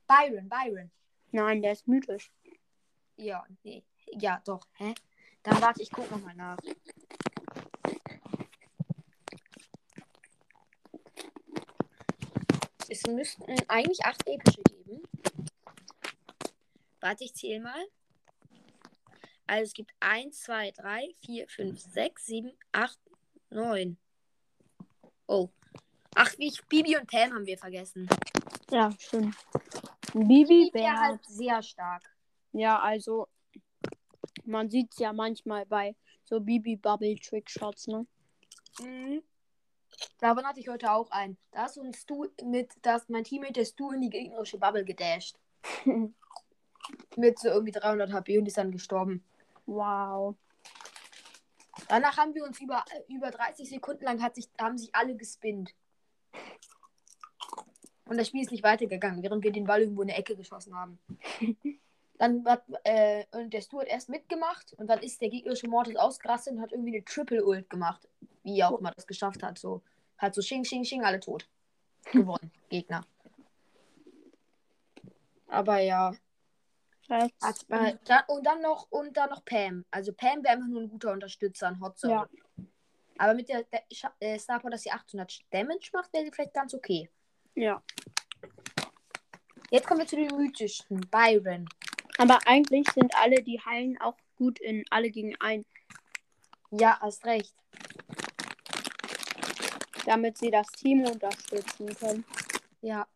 Byron, 0.07 0.49
Byron. 0.49 0.91
Nein, 1.31 1.63
der 1.63 1.73
ist 1.73 1.89
mythisch. 1.89 2.31
Ja, 3.17 3.47
nee. 3.63 3.83
Ja, 4.13 4.43
doch. 4.45 4.67
Hä? 4.75 4.95
Dann 5.43 5.61
warte, 5.63 5.83
ich 5.83 5.91
guck 5.91 6.11
nochmal 6.11 6.35
nach. 6.35 6.59
Es 12.91 13.07
müssten 13.07 13.55
eigentlich 13.69 14.05
acht 14.05 14.27
epische 14.27 14.63
geben. 14.65 15.01
Warte, 17.01 17.23
ich 17.23 17.35
zähle 17.35 17.61
mal. 17.61 17.87
Also 19.47 19.63
es 19.63 19.73
gibt 19.73 19.93
1, 20.01 20.41
2, 20.41 20.73
3, 20.73 21.15
4, 21.25 21.49
5, 21.49 21.81
6, 21.81 22.27
7, 22.27 22.53
8, 22.73 22.99
9. 23.51 23.97
Oh. 25.29 25.49
Ach, 26.17 26.37
wie 26.39 26.49
ich, 26.49 26.61
Bibi 26.65 26.97
und 26.97 27.09
Pam 27.09 27.33
haben 27.33 27.47
wir 27.47 27.59
vergessen. 27.59 28.09
Ja, 28.73 28.91
stimmt. 28.99 29.37
Bibi 30.13 30.71
wäre 30.73 30.99
halt 30.99 31.25
sehr 31.27 31.63
stark. 31.63 32.03
Ja, 32.53 32.81
also 32.81 33.29
man 34.45 34.69
sieht 34.69 34.91
es 34.93 34.99
ja 34.99 35.13
manchmal 35.13 35.65
bei 35.65 35.95
so 36.25 36.41
Bibi 36.41 36.75
Bubble 36.75 37.15
Trick 37.21 37.49
Shots, 37.49 37.87
ne? 37.87 38.05
Mhm. 38.81 39.23
Davon 40.21 40.45
hatte 40.45 40.61
ich 40.61 40.69
heute 40.69 40.93
auch 40.93 41.11
einen. 41.11 41.39
Da 41.51 41.63
hast 41.63 41.77
du 41.77 41.83
ein 41.83 41.95
Stu 41.95 42.27
mit, 42.45 42.73
dass 42.83 43.09
mein 43.09 43.25
Teammate 43.25 43.55
der 43.55 43.65
Stu 43.65 43.91
in 43.91 44.03
die 44.03 44.11
gegnerische 44.11 44.59
Bubble 44.59 44.85
gedasht. 44.85 45.39
mit 47.17 47.39
so 47.39 47.49
irgendwie 47.49 47.73
300 47.73 48.13
HP 48.13 48.39
und 48.39 48.47
ist 48.47 48.59
dann 48.59 48.73
gestorben. 48.73 49.25
wow. 49.67 50.35
Danach 51.89 52.19
haben 52.19 52.35
wir 52.35 52.45
uns 52.45 52.61
über, 52.61 52.85
über 53.09 53.31
30 53.31 53.69
Sekunden 53.69 54.05
lang 54.05 54.23
hat 54.23 54.35
sich, 54.35 54.49
haben 54.61 54.79
sich 54.79 54.95
alle 54.95 55.17
gespinnt. 55.17 55.75
Und 58.05 58.17
das 58.17 58.29
Spiel 58.29 58.43
ist 58.43 58.51
nicht 58.51 58.63
weitergegangen, 58.63 59.23
während 59.23 59.43
wir 59.43 59.53
den 59.53 59.65
Ball 59.65 59.81
irgendwo 59.81 60.03
in 60.03 60.09
der 60.09 60.19
Ecke 60.19 60.37
geschossen 60.37 60.75
haben. 60.75 60.99
Dann 62.19 62.45
hat 62.45 62.65
äh, 62.85 63.25
und 63.33 63.53
der 63.53 63.63
Stu 63.63 63.81
hat 63.81 63.89
erst 63.89 64.11
mitgemacht 64.11 64.75
und 64.75 64.89
dann 64.89 64.99
ist 64.99 65.23
der 65.23 65.31
gegnerische 65.31 65.69
Mortis 65.69 65.97
ausgerastet 65.97 66.53
und 66.53 66.61
hat 66.61 66.71
irgendwie 66.71 66.95
eine 66.95 67.03
Triple 67.03 67.43
Ult 67.43 67.71
gemacht. 67.71 68.07
Wie 68.43 68.59
er 68.59 68.69
auch 68.69 68.79
immer 68.79 68.91
das 68.91 69.07
geschafft 69.07 69.43
hat. 69.43 69.59
So, 69.59 69.81
hat 70.21 70.35
so 70.35 70.41
Xing, 70.41 70.63
Xing, 70.63 70.83
Xing, 70.83 71.05
alle 71.05 71.21
tot. 71.21 71.49
Gewonnen, 72.13 72.51
Gegner. 72.69 73.05
Aber 75.49 75.79
ja. 75.79 76.15
Hat, 77.09 77.67
äh, 77.71 77.97
dann, 78.05 78.23
und 78.29 78.47
dann 78.47 78.63
noch 78.63 78.87
und 78.91 79.17
dann 79.17 79.31
noch 79.31 79.45
Pam. 79.45 79.85
Also 79.91 80.13
Pam 80.13 80.45
wäre 80.45 80.55
einfach 80.55 80.69
nur 80.69 80.83
ein 80.83 80.89
guter 80.89 81.13
Unterstützer 81.13 81.67
an 81.67 81.81
Hot. 81.81 82.01
Ja. 82.05 82.29
Aber 83.19 83.35
mit 83.35 83.49
der, 83.49 83.65
der 83.65 83.83
äh, 84.21 84.39
Star 84.39 84.61
Power, 84.61 84.71
dass 84.71 84.83
sie 84.83 84.93
800 84.93 85.41
Damage 85.51 85.91
macht, 85.93 86.13
wäre 86.13 86.25
sie 86.25 86.31
vielleicht 86.31 86.55
ganz 86.55 86.73
okay. 86.73 87.11
ja. 87.57 87.83
Jetzt 89.71 89.87
kommen 89.87 90.01
wir 90.01 90.07
zu 90.07 90.17
den 90.17 90.37
mythischen. 90.37 91.01
Byron. 91.11 91.69
Aber 92.19 92.39
eigentlich 92.47 92.89
sind 92.91 93.15
alle, 93.15 93.43
die 93.43 93.61
heilen, 93.61 94.01
auch 94.01 94.17
gut 94.37 94.59
in 94.59 94.85
alle 94.91 95.11
gegen 95.11 95.37
ein, 95.41 95.65
Ja, 96.71 96.99
hast 97.01 97.25
recht. 97.25 97.55
Damit 100.07 100.39
sie 100.39 100.51
das 100.51 100.67
Team 100.69 101.05
unterstützen 101.05 101.95
können. 101.97 102.25
Ja. 102.81 103.07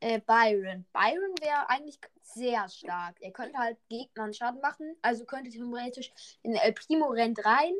Äh, 0.00 0.20
Byron. 0.20 0.84
Byron 0.92 1.34
wäre 1.40 1.68
eigentlich 1.70 1.98
sehr 2.22 2.68
stark. 2.68 3.16
Er 3.20 3.32
könnte 3.32 3.56
halt 3.58 3.78
Gegnern 3.88 4.34
Schaden 4.34 4.60
machen. 4.60 4.94
Also 5.00 5.24
könnte 5.24 5.50
theoretisch 5.50 6.12
in 6.42 6.54
El 6.54 6.72
Primo 6.72 7.06
rennt 7.06 7.44
rein. 7.44 7.74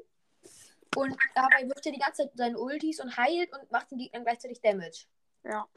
Und 0.96 1.14
dabei 1.34 1.68
wirft 1.68 1.84
er 1.84 1.92
die 1.92 1.98
ganze 1.98 2.22
Zeit 2.22 2.32
seine 2.34 2.58
Ultis 2.58 3.00
und 3.00 3.16
heilt 3.18 3.52
und 3.52 3.70
macht 3.70 3.90
den 3.90 3.98
Gegnern 3.98 4.24
gleichzeitig 4.24 4.60
Damage. 4.62 5.04
Ja. 5.44 5.68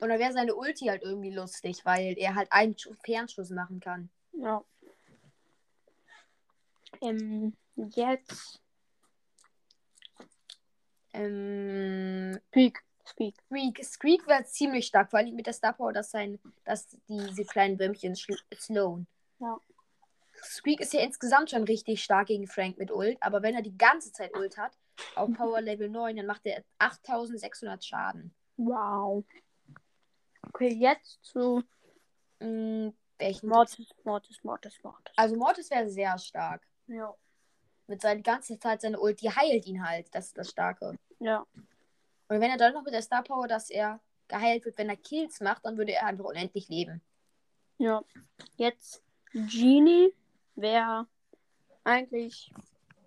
Und 0.00 0.08
dann 0.08 0.18
wäre 0.18 0.32
seine 0.32 0.54
Ulti 0.54 0.86
halt 0.86 1.02
irgendwie 1.02 1.30
lustig, 1.30 1.84
weil 1.84 2.18
er 2.18 2.34
halt 2.34 2.52
einen 2.52 2.76
Schu- 2.76 2.94
Fernschuss 3.04 3.50
machen 3.50 3.80
kann. 3.80 4.10
Ja. 4.32 4.62
Ähm, 7.00 7.56
jetzt 7.76 8.60
Ähm, 11.12 12.38
Speak. 12.48 12.82
Speak. 13.04 13.34
Squeak. 13.46 13.84
Squeak 13.84 14.26
wäre 14.28 14.44
ziemlich 14.44 14.86
stark, 14.86 15.10
vor 15.10 15.18
allem 15.18 15.34
mit 15.34 15.46
der 15.46 15.52
Star 15.52 15.72
Power, 15.72 15.92
dass, 15.92 16.10
sein, 16.10 16.38
dass 16.64 16.96
diese 17.08 17.44
kleinen 17.44 17.78
Würmchen 17.78 18.14
slowen. 18.14 19.06
Ja. 19.40 19.58
Squeak 20.42 20.80
ist 20.80 20.92
ja 20.92 21.00
insgesamt 21.00 21.50
schon 21.50 21.64
richtig 21.64 22.02
stark 22.02 22.28
gegen 22.28 22.46
Frank 22.46 22.78
mit 22.78 22.90
Ult, 22.90 23.18
aber 23.20 23.42
wenn 23.42 23.54
er 23.54 23.62
die 23.62 23.76
ganze 23.76 24.12
Zeit 24.12 24.36
Ult 24.36 24.56
hat, 24.56 24.72
auf 25.16 25.30
Power 25.36 25.60
Level 25.60 25.88
9, 25.88 26.16
dann 26.16 26.26
macht 26.26 26.46
er 26.46 26.62
8600 26.78 27.84
Schaden. 27.84 28.34
Wow. 28.56 29.24
Okay, 30.48 30.72
jetzt 30.74 31.18
zu 31.24 31.62
Mm, 32.42 32.92
welchen? 33.18 33.48
Mortis, 33.48 33.86
Mortis, 34.04 34.42
Mortis, 34.42 34.82
Mortis. 34.82 35.12
Also 35.16 35.36
Mortis 35.36 35.70
wäre 35.70 35.88
sehr 35.88 36.18
stark. 36.18 36.66
Ja. 36.88 37.14
Mit 37.86 38.00
seiner 38.00 38.16
die 38.16 38.22
ganze 38.22 38.58
Zeit 38.58 38.80
seine 38.80 39.00
Ult, 39.00 39.20
die 39.20 39.30
heilt 39.30 39.66
ihn 39.66 39.86
halt. 39.86 40.06
Das 40.14 40.26
ist 40.26 40.38
das 40.38 40.50
Starke. 40.50 40.98
Ja. 41.18 41.44
Und 42.28 42.40
wenn 42.40 42.50
er 42.50 42.56
dann 42.56 42.72
noch 42.72 42.82
mit 42.84 42.94
der 42.94 43.02
Star 43.02 43.22
Power, 43.22 43.48
dass 43.48 43.70
er 43.70 44.00
geheilt 44.28 44.64
wird, 44.64 44.78
wenn 44.78 44.88
er 44.88 44.96
Kills 44.96 45.40
macht, 45.40 45.64
dann 45.64 45.76
würde 45.76 45.92
er 45.92 46.06
einfach 46.06 46.24
unendlich 46.24 46.68
leben. 46.68 47.02
Ja. 47.78 48.02
Jetzt 48.56 49.02
Genie 49.32 50.14
wäre 50.54 51.06
eigentlich, 51.84 52.52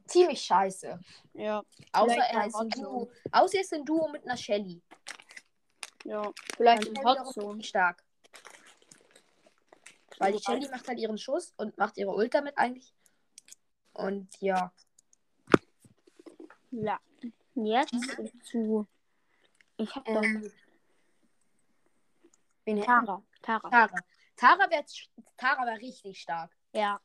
Ziemlich 0.07 0.41
scheiße. 0.41 0.99
ja. 1.33 1.63
Außer 1.91 2.15
er 2.15 2.41
ein 2.41 2.49
ist 2.49 2.55
ein. 2.55 2.69
Duo. 2.69 3.09
Außer 3.31 3.55
er 3.55 3.61
ist 3.61 3.73
ein 3.73 3.85
Duo 3.85 4.07
mit 4.09 4.23
einer 4.23 4.38
Shelly. 4.38 4.81
Ja. 6.03 6.31
Vielleicht 6.55 6.83
ist 6.83 6.89
in 6.89 6.95
wiederum 6.97 7.25
Hotzone. 7.25 7.63
stark. 7.63 8.03
Weil 10.19 10.33
die. 10.33 10.39
Shelly 10.43 10.69
macht 10.69 10.88
halt 10.88 10.99
ihren 10.99 11.17
Schuss 11.17 11.53
und 11.57 11.75
macht 11.77 11.97
ihre 11.97 12.13
Ult 12.13 12.33
damit 12.33 12.57
eigentlich. 12.57 12.93
Und 13.95 14.29
ja. 14.41 14.71
Ja. 16.71 16.99
Jetzt 17.55 17.95
zu. 18.43 18.86
Ich 19.77 19.95
hab 19.95 20.05
doch. 20.05 20.23
Ähm, 20.23 20.51
hätten 22.65 22.81
Tara. 22.81 23.23
Tara. 23.41 23.69
Tara. 23.69 23.95
Tara 24.36 24.69
wäre 24.69 24.84
Tara 25.38 25.65
wär 25.65 25.79
richtig 25.79 26.19
stark. 26.19 26.51
Ja. 26.73 26.99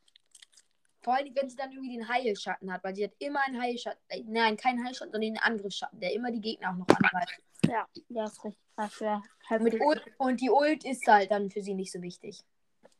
Vor 1.01 1.15
allem, 1.15 1.33
wenn 1.33 1.49
sie 1.49 1.55
dann 1.55 1.71
irgendwie 1.71 1.97
den 1.97 2.07
Heilschatten 2.07 2.71
hat, 2.71 2.83
weil 2.83 2.95
sie 2.95 3.05
hat 3.05 3.13
immer 3.19 3.41
einen 3.41 3.59
Heilschatten. 3.59 4.01
Äh, 4.09 4.23
nein, 4.27 4.57
keinen 4.57 4.85
Heilschatten, 4.85 5.11
sondern 5.11 5.33
den 5.33 5.39
Angriffsschatten, 5.39 5.99
der 5.99 6.13
immer 6.13 6.31
die 6.31 6.41
Gegner 6.41 6.71
auch 6.71 6.75
noch 6.75 6.87
angreift. 6.89 7.41
Ja. 7.65 7.87
Das 8.09 8.33
ist 8.33 8.43
richtig. 8.43 8.61
Das 8.75 9.61
Mit. 9.61 9.79
Ult, 9.79 10.03
und 10.17 10.41
die 10.41 10.49
Ult 10.49 10.83
ist 10.83 11.07
halt 11.07 11.31
dann 11.31 11.49
für 11.49 11.61
sie 11.61 11.73
nicht 11.73 11.91
so 11.91 12.01
wichtig. 12.01 12.43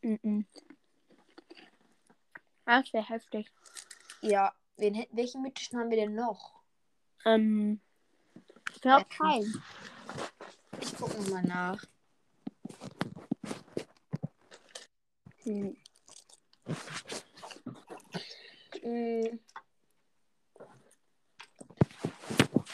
Mhm. 0.02 0.46
Das 2.66 2.94
wäre 2.94 3.08
heftig. 3.08 3.52
Ja, 4.22 4.54
wen, 4.78 5.06
welchen 5.12 5.42
mythischen 5.42 5.80
haben 5.80 5.90
wir 5.90 5.98
denn 5.98 6.14
noch? 6.14 6.62
Ähm. 7.26 7.82
Ich 8.74 8.82
glaube 8.82 9.06
Ja. 9.10 9.18
kein. 9.18 9.64
Ich 10.80 10.96
gucke 10.96 11.20
nochmal 11.22 11.44
nach. 11.44 11.84
Hm. 15.44 15.76
Mm. 18.84 19.40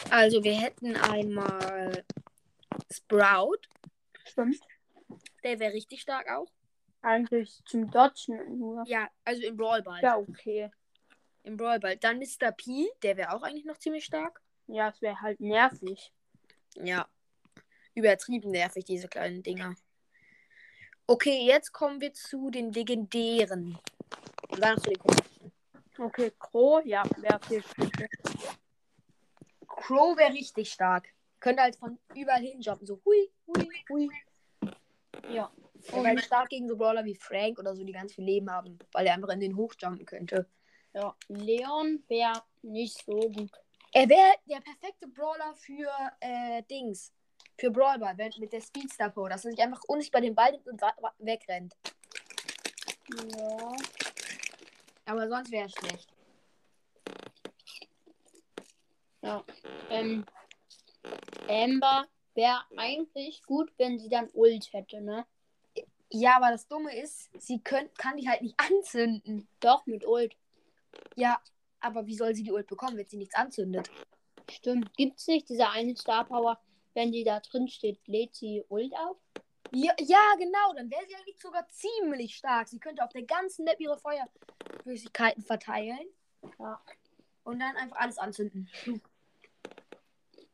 Also, 0.09 0.43
wir 0.43 0.59
hätten 0.59 0.95
einmal 0.95 2.05
Sprout. 2.91 3.59
Stimmt. 4.25 4.59
Der 5.43 5.59
wäre 5.59 5.73
richtig 5.73 6.01
stark 6.01 6.29
auch. 6.29 6.51
Eigentlich 7.01 7.61
zum 7.65 7.89
Dodgen 7.89 8.57
nur. 8.57 8.83
Ja, 8.85 9.09
also 9.23 9.43
im 9.43 9.55
Brawl 9.55 9.81
Ball. 9.81 10.01
Ja, 10.01 10.17
okay. 10.17 10.69
Im 11.47 11.55
Brawl 11.55 11.79
Ball. 11.79 11.95
Dann 11.95 12.19
Mr. 12.19 12.51
P. 12.51 12.89
Der 13.03 13.15
wäre 13.15 13.33
auch 13.33 13.41
eigentlich 13.41 13.63
noch 13.63 13.77
ziemlich 13.77 14.03
stark. 14.03 14.41
Ja, 14.67 14.89
es 14.89 15.01
wäre 15.01 15.21
halt 15.21 15.39
nervig. 15.39 16.11
Ja. 16.75 17.07
Übertrieben 17.95 18.51
nervig, 18.51 18.83
diese 18.83 19.07
kleinen 19.07 19.43
Dinger. 19.43 19.73
Okay, 21.07 21.45
jetzt 21.45 21.71
kommen 21.71 22.01
wir 22.01 22.13
zu 22.13 22.49
den 22.49 22.73
legendären. 22.73 23.79
Und 24.49 24.81
zu 24.81 24.89
den 24.89 24.99
komischen. 24.99 25.53
Okay, 25.97 26.33
Crow, 26.37 26.85
ja, 26.85 27.03
wäre 27.15 27.39
viel. 27.47 27.63
Crow 29.67 30.17
wäre 30.17 30.33
richtig 30.33 30.69
stark. 30.69 31.07
Könnte 31.39 31.63
halt 31.63 31.77
von 31.77 31.97
überall 32.13 32.41
hinjumpen. 32.41 32.85
So 32.85 32.99
hui, 33.05 33.31
hui, 33.47 33.69
hui. 33.89 34.09
Ja. 35.29 35.49
Er 35.93 36.03
wäre 36.03 36.19
stark 36.19 36.49
gegen 36.49 36.67
so 36.67 36.75
Brawler 36.75 37.05
wie 37.05 37.15
Frank 37.15 37.57
oder 37.57 37.73
so, 37.73 37.85
die 37.85 37.93
ganz 37.93 38.13
viel 38.13 38.25
Leben 38.25 38.51
haben. 38.51 38.77
Weil 38.91 39.07
er 39.07 39.13
einfach 39.13 39.29
in 39.29 39.39
den 39.39 39.55
hochjumpen 39.55 40.05
könnte. 40.05 40.45
Ja. 40.97 41.15
Leon 41.27 42.03
wäre 42.07 42.41
nicht 42.63 43.05
so 43.05 43.19
gut. 43.19 43.51
Er 43.93 44.09
wäre 44.09 44.33
der 44.47 44.61
perfekte 44.61 45.07
Brawler 45.07 45.53
für 45.53 45.91
äh, 46.21 46.63
Dings. 46.63 47.13
Für 47.55 47.69
Brawlball, 47.69 48.17
wenn, 48.17 48.33
mit 48.39 48.51
der 48.51 48.61
Speedstar 48.61 49.11
Power, 49.11 49.29
dass 49.29 49.45
er 49.45 49.51
sich 49.51 49.61
einfach 49.61 49.83
unsichtbar 49.87 50.21
den 50.21 50.33
Ball 50.33 50.51
nimmt 50.51 50.65
und 50.65 50.81
wegrennt. 51.19 51.75
Ja. 53.37 53.75
Aber 55.05 55.29
sonst 55.29 55.51
wäre 55.51 55.65
er 55.65 55.69
schlecht. 55.69 56.09
Ja. 59.21 59.43
Ähm, 59.91 60.25
Amber 61.47 62.07
wäre 62.33 62.63
eigentlich 62.75 63.43
gut, 63.43 63.71
wenn 63.77 63.99
sie 63.99 64.09
dann 64.09 64.31
Ult 64.33 64.73
hätte, 64.73 64.99
ne? 65.01 65.27
Ja, 66.09 66.37
aber 66.37 66.49
das 66.49 66.67
Dumme 66.67 66.95
ist, 66.95 67.29
sie 67.39 67.59
könnt, 67.59 67.95
kann 67.99 68.17
die 68.17 68.27
halt 68.27 68.41
nicht 68.41 68.59
anzünden. 68.59 69.47
Doch, 69.59 69.85
mit 69.85 70.03
Ult. 70.03 70.35
Ja, 71.15 71.41
aber 71.79 72.05
wie 72.05 72.15
soll 72.15 72.35
sie 72.35 72.43
die 72.43 72.51
Ult 72.51 72.67
bekommen, 72.67 72.97
wenn 72.97 73.07
sie 73.07 73.17
nichts 73.17 73.35
anzündet? 73.35 73.89
Stimmt. 74.49 74.95
Gibt's 74.95 75.27
nicht 75.27 75.49
diese 75.49 75.69
eine 75.69 75.95
Star 75.95 76.25
Power, 76.25 76.59
wenn 76.93 77.11
die 77.11 77.23
da 77.23 77.39
drin 77.39 77.67
steht, 77.67 77.99
lädt 78.07 78.35
sie 78.35 78.63
Ult 78.69 78.93
auf? 78.95 79.17
Ja, 79.71 79.93
ja, 79.99 80.35
genau. 80.37 80.73
Dann 80.75 80.89
wäre 80.89 81.05
sie 81.07 81.15
eigentlich 81.15 81.39
sogar 81.39 81.67
ziemlich 81.67 82.35
stark. 82.35 82.69
Sie 82.69 82.79
könnte 82.79 83.03
auf 83.03 83.11
der 83.11 83.23
ganzen 83.23 83.65
Map 83.65 83.79
ihre 83.79 83.97
Feuerflüssigkeiten 83.97 85.43
verteilen. 85.43 86.07
Ja. 86.59 86.81
Und 87.43 87.59
dann 87.59 87.75
einfach 87.75 87.97
alles 87.97 88.17
anzünden. 88.17 88.69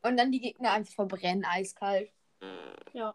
Und 0.01 0.17
dann 0.17 0.31
die 0.31 0.39
Gegner 0.39 0.71
einfach 0.71 0.93
verbrennen, 0.93 1.45
eiskalt. 1.45 2.09
Ja. 2.93 3.13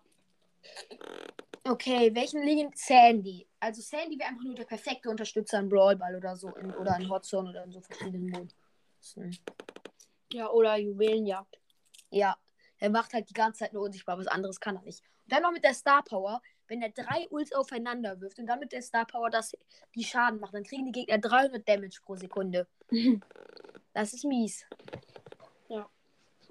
Okay, 1.65 2.15
welchen 2.15 2.43
liegen 2.43 2.71
Sandy? 2.75 3.48
Also 3.61 3.83
Sandy 3.83 4.19
wäre 4.19 4.29
einfach 4.29 4.45
nur 4.45 4.55
der 4.55 4.65
perfekte 4.65 5.11
Unterstützer 5.11 5.59
in 5.59 5.69
Brawlball 5.69 6.15
oder 6.15 6.37
so. 6.37 6.49
In, 6.57 6.75
oder 6.75 6.97
in 6.97 7.09
Hotzone 7.09 7.51
oder 7.51 7.65
in 7.65 7.73
so 7.73 7.81
verschiedenen 7.81 8.31
Moden. 8.31 8.53
Ja, 10.33 10.51
oder 10.51 10.77
Juwelenjagd. 10.77 11.59
Ja, 12.11 12.37
er 12.79 12.91
macht 12.91 13.13
halt 13.13 13.29
die 13.29 13.35
ganze 13.35 13.61
Zeit 13.61 13.73
nur 13.73 13.83
unsichtbar, 13.83 14.19
was 14.19 14.27
anderes 14.27 14.61
kann 14.61 14.77
er 14.77 14.83
nicht. 14.83 15.03
Und 15.25 15.33
dann 15.33 15.43
noch 15.43 15.53
mit 15.53 15.65
der 15.65 15.75
Star 15.75 16.03
Power, 16.05 16.41
wenn 16.69 16.83
er 16.83 16.91
drei 16.91 17.27
Ults 17.31 17.53
aufeinander 17.53 18.21
wirft 18.21 18.39
und 18.39 18.47
dann 18.47 18.61
mit 18.61 18.73
der 18.73 18.83
Star 18.83 19.07
Power 19.07 19.31
das, 19.31 19.53
die 19.95 20.05
Schaden 20.05 20.39
macht, 20.39 20.55
dann 20.55 20.65
kriegen 20.65 20.85
die 20.85 20.93
Gegner 20.93 21.19
300 21.19 21.69
Damage 21.69 22.01
pro 22.05 22.17
Sekunde. 22.17 22.67
Das 23.95 24.13
ist 24.13 24.25
mies. 24.25 24.65
Ja. 25.69 25.89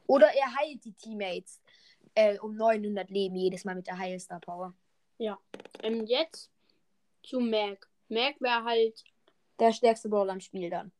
Oder 0.05 0.27
er 0.33 0.53
heilt 0.57 0.83
die 0.83 0.91
Teammates 0.91 1.61
äh, 2.13 2.37
um 2.39 2.57
900 2.57 3.09
Leben 3.09 3.35
jedes 3.35 3.63
Mal 3.63 3.75
mit 3.75 3.87
der 3.87 3.97
Heil 3.97 4.19
Star 4.19 4.41
Power. 4.41 4.73
Ähm, 5.81 6.05
jetzt 6.05 6.51
zu 7.27 7.39
Mac. 7.39 7.87
Mac 8.09 8.39
wäre 8.39 8.63
halt, 8.63 9.03
Der 9.59 9.73
stärkste 9.73 10.09
Brawler 10.09 10.33
im 10.33 10.39
Spiel 10.39 10.69
dann. 10.69 10.91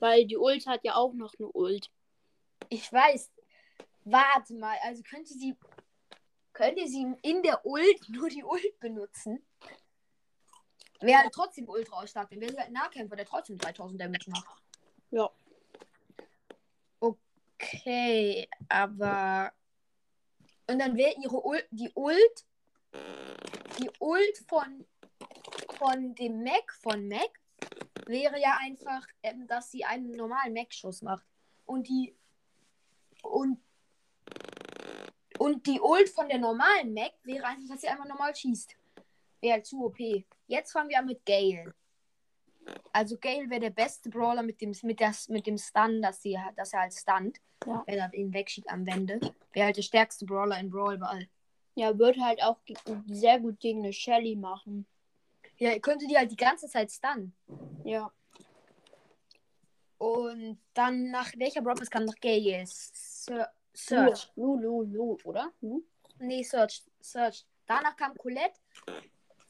weil 0.00 0.26
die 0.26 0.38
Ult 0.38 0.66
hat 0.66 0.82
ja 0.82 0.96
auch 0.96 1.12
noch 1.12 1.34
eine 1.38 1.48
Ult. 1.48 1.90
Ich 2.68 2.92
weiß. 2.92 3.30
Warte 4.04 4.54
mal, 4.54 4.76
also 4.82 5.02
könnte 5.02 5.32
sie. 5.34 5.56
Könnte 6.52 6.88
sie 6.88 7.14
in 7.22 7.42
der 7.42 7.64
Ult 7.64 8.08
nur 8.08 8.28
die 8.28 8.42
Ult 8.42 8.80
benutzen? 8.80 9.46
Wäre 11.00 11.20
halt 11.20 11.32
trotzdem 11.32 11.68
ultra 11.68 12.06
stark. 12.06 12.30
Dann 12.30 12.40
wäre 12.40 12.50
sie 12.50 12.58
halt 12.58 12.68
ein 12.68 12.72
Nahkämpfer, 12.74 13.16
der 13.16 13.24
trotzdem 13.26 13.56
3000 13.58 14.00
Damage 14.00 14.30
macht. 14.30 14.62
Ja. 15.10 15.30
Okay, 16.98 18.48
aber. 18.68 19.52
Und 20.66 20.78
dann 20.78 20.96
wäre 20.96 21.14
ihre 21.22 21.40
Ult. 21.44 21.66
Die 21.70 21.90
Ult. 21.94 22.46
Die 23.78 23.90
Ult 23.98 24.38
von. 24.48 24.86
Von 25.78 26.14
dem 26.14 26.42
Mac 26.42 26.74
von 26.82 27.08
Mac 27.08 27.40
wäre 28.04 28.38
ja 28.38 28.58
einfach, 28.60 29.06
ähm, 29.22 29.46
dass 29.46 29.70
sie 29.70 29.82
einen 29.84 30.10
normalen 30.10 30.52
Mac-Schuss 30.52 31.00
macht. 31.00 31.24
Und 31.64 31.88
die. 31.88 32.14
Und. 33.22 33.58
Und 35.38 35.66
die 35.66 35.80
Ult 35.80 36.10
von 36.10 36.28
der 36.28 36.38
normalen 36.38 36.92
Mac 36.92 37.12
wäre 37.22 37.46
einfach, 37.46 37.68
dass 37.70 37.80
sie 37.80 37.88
einfach 37.88 38.06
normal 38.06 38.34
schießt. 38.34 38.76
Wäre 39.40 39.54
halt 39.54 39.66
zu 39.66 39.86
OP. 39.86 39.98
Jetzt 40.46 40.72
fangen 40.72 40.90
wir 40.90 40.98
an 40.98 41.06
mit 41.06 41.24
Gale. 41.24 41.72
Also 42.92 43.16
Gale 43.16 43.48
wäre 43.48 43.60
der 43.60 43.70
beste 43.70 44.10
Brawler 44.10 44.42
mit 44.42 44.60
dem, 44.60 44.74
mit, 44.82 45.00
das, 45.00 45.28
mit 45.28 45.46
dem 45.46 45.56
Stun, 45.56 46.02
dass, 46.02 46.20
sie, 46.22 46.38
dass 46.56 46.74
er 46.74 46.80
halt 46.80 46.92
stunt. 46.92 47.40
Ja. 47.66 47.82
Wenn 47.86 47.98
er 47.98 48.12
ihn 48.12 48.34
wegschiebt 48.34 48.68
am 48.68 48.86
Wände. 48.86 49.18
Wäre 49.52 49.66
halt 49.66 49.76
der 49.76 49.82
stärkste 49.82 50.26
Brawler 50.26 50.58
in 50.58 50.70
Brawl 50.70 50.98
Ball. 50.98 51.26
Ja, 51.74 51.96
wird 51.98 52.18
halt 52.18 52.42
auch 52.42 52.58
sehr 53.06 53.40
gut 53.40 53.60
gegen 53.60 53.80
eine 53.82 53.92
Shelly 53.92 54.36
machen. 54.36 54.86
Ja, 55.56 55.72
ihr 55.72 55.80
könntet 55.80 56.10
die 56.10 56.16
halt 56.16 56.30
die 56.30 56.36
ganze 56.36 56.68
Zeit 56.68 56.90
stunnen. 56.90 57.34
Ja. 57.84 58.12
Und 59.98 60.58
dann 60.74 61.10
nach 61.10 61.30
welcher 61.36 61.62
Pass 61.62 61.90
kam 61.90 62.06
Gale? 62.20 62.64
Ser 62.66 63.52
Search. 63.74 64.32
Lu, 64.36 64.56
Lu, 64.56 64.82
Lu, 64.82 65.18
oder? 65.24 65.52
Lu? 65.60 65.82
Nee, 66.18 66.42
Search. 66.42 66.82
Search. 67.00 67.46
Danach 67.66 67.96
kam 67.96 68.16
Colette. 68.16 68.58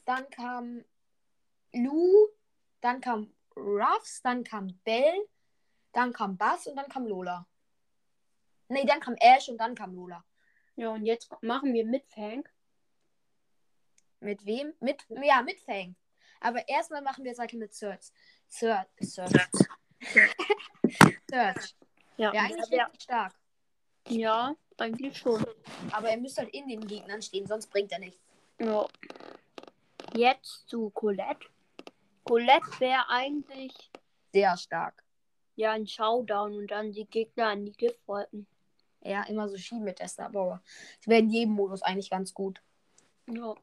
Dann 0.05 0.29
kam 0.29 0.83
Lou. 1.73 2.27
Dann 2.81 3.01
kam 3.01 3.33
Ruffs. 3.55 4.21
Dann 4.21 4.43
kam 4.43 4.67
Belle. 4.83 5.27
Dann 5.93 6.13
kam 6.13 6.37
Bass 6.37 6.67
und 6.67 6.75
dann 6.75 6.87
kam 6.87 7.07
Lola. 7.07 7.47
Nee, 8.69 8.85
dann 8.85 8.99
kam 8.99 9.15
Ash 9.19 9.49
und 9.49 9.57
dann 9.57 9.75
kam 9.75 9.93
Lola. 9.95 10.23
Ja, 10.81 10.89
und 10.89 11.05
jetzt 11.05 11.29
machen 11.43 11.75
wir 11.75 11.85
mit 11.85 12.07
Fang. 12.07 12.43
Mit 14.19 14.43
wem? 14.47 14.73
Mit, 14.79 15.05
ja, 15.09 15.43
mit 15.43 15.59
Fang. 15.59 15.95
Aber 16.39 16.67
erstmal 16.67 17.03
machen 17.03 17.23
wir 17.23 17.37
weiter 17.37 17.55
mit 17.55 17.71
Search. 17.71 18.07
Search. 18.47 18.87
Search. 18.99 19.31
Search. 21.29 21.75
Ja, 22.17 22.33
Ja, 22.33 22.41
eigentlich 22.41 22.69
ja, 22.71 22.85
richtig 22.85 23.03
stark. 23.03 23.33
ja, 24.07 24.55
eigentlich 24.79 25.15
schon. 25.19 25.45
Aber 25.91 26.09
er 26.09 26.17
müsste 26.17 26.41
halt 26.41 26.53
in 26.55 26.67
den 26.67 26.87
Gegnern 26.87 27.21
stehen, 27.21 27.45
sonst 27.45 27.67
bringt 27.67 27.91
er 27.91 27.99
nichts. 27.99 28.19
Ja. 28.59 28.87
Jetzt 30.15 30.67
zu 30.67 30.89
Colette. 30.89 31.47
Colette 32.23 32.79
wäre 32.79 33.07
eigentlich 33.07 33.91
Sehr 34.33 34.57
stark. 34.57 35.03
ja 35.55 35.73
ein 35.73 35.85
Showdown 35.85 36.57
und 36.57 36.71
dann 36.71 36.91
die 36.91 37.05
Gegner 37.05 37.49
an 37.49 37.65
die 37.65 37.73
Giftwolken. 37.73 38.47
Ja, 39.03 39.23
immer 39.23 39.49
so 39.49 39.57
schieben 39.57 39.83
mit 39.83 39.99
Star 40.07 40.29
Power. 40.31 40.61
Das 40.97 41.07
wäre 41.07 41.19
in 41.21 41.29
jedem 41.29 41.53
Modus 41.53 41.81
eigentlich 41.81 42.09
ganz 42.09 42.33
gut. 42.33 42.61
Ja. 43.27 43.55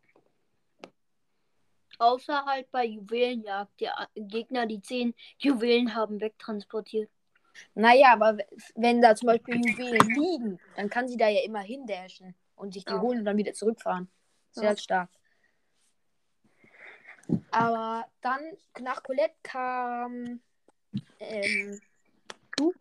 Außer 1.98 2.44
halt 2.44 2.70
bei 2.70 2.84
Juwelenjagd. 2.84 3.80
Die 3.80 3.88
A- 3.88 4.08
Gegner, 4.14 4.66
die 4.66 4.80
10 4.80 5.14
Juwelen 5.38 5.94
haben, 5.94 6.20
wegtransportiert. 6.20 7.10
Naja, 7.74 8.12
aber 8.12 8.38
wenn 8.76 9.00
da 9.02 9.16
zum 9.16 9.26
Beispiel 9.28 9.56
Juwelen 9.56 10.08
liegen, 10.14 10.60
dann 10.76 10.88
kann 10.88 11.08
sie 11.08 11.16
da 11.16 11.28
ja 11.28 11.42
immer 11.42 11.60
hindashen 11.60 12.34
und 12.54 12.74
sich 12.74 12.84
die 12.84 12.92
Ja. 12.92 13.00
holen 13.00 13.20
und 13.20 13.24
dann 13.24 13.36
wieder 13.36 13.52
zurückfahren. 13.52 14.08
Sehr 14.52 14.70
Ja. 14.70 14.76
stark. 14.76 15.10
Aber 17.50 18.06
dann 18.20 18.40
nach 18.80 19.02
Colette 19.02 19.34
kam 19.42 20.40
ähm, 21.20 21.80
Lu? 22.58 22.72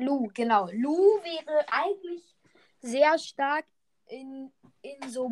Lu, 0.00 0.28
genau. 0.34 0.68
Lu 0.72 0.96
wäre 1.22 1.64
eigentlich 1.70 2.22
sehr 2.80 3.18
stark 3.18 3.66
in, 4.06 4.52
in 4.82 5.08
so 5.08 5.30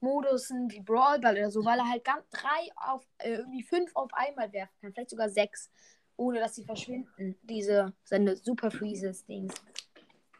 Modusen 0.00 0.70
wie 0.70 0.80
Brawl 0.80 1.18
Ball 1.18 1.36
oder 1.36 1.50
so, 1.50 1.64
weil 1.64 1.78
er 1.78 1.88
halt 1.88 2.04
ganz 2.04 2.28
drei 2.30 2.70
auf, 2.76 3.04
äh, 3.18 3.34
irgendwie 3.34 3.62
fünf 3.62 3.90
auf 3.94 4.12
einmal 4.12 4.52
werfen 4.52 4.74
kann, 4.80 4.92
vielleicht 4.92 5.10
sogar 5.10 5.28
sechs, 5.28 5.70
ohne 6.16 6.40
dass 6.40 6.54
sie 6.54 6.64
verschwinden. 6.64 7.36
Diese 7.42 7.92
seine 8.04 8.36
Super 8.36 8.70
Freezes 8.70 9.24
Dings. 9.24 9.54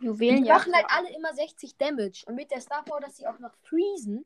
Die 0.01 0.07
Juwelenjagd. 0.07 0.67
machen 0.67 0.75
halt 0.75 0.87
alle 0.89 1.17
immer 1.17 1.33
60 1.33 1.77
Damage 1.77 2.25
und 2.27 2.35
mit 2.35 2.51
der 2.51 2.61
Star 2.61 2.85
Power, 2.85 3.01
dass 3.01 3.17
sie 3.17 3.27
auch 3.27 3.39
noch 3.39 3.55
freezen, 3.63 4.25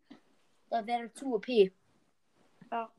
da 0.71 0.85
wäre 0.87 1.13
zu 1.13 1.35
OP. 1.35 1.49
Ja. 1.49 2.91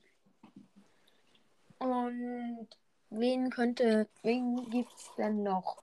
Und 1.80 2.68
wen 3.10 3.50
könnte, 3.50 4.08
wen 4.24 4.70
gibt's 4.70 5.12
denn 5.18 5.44
noch? 5.44 5.82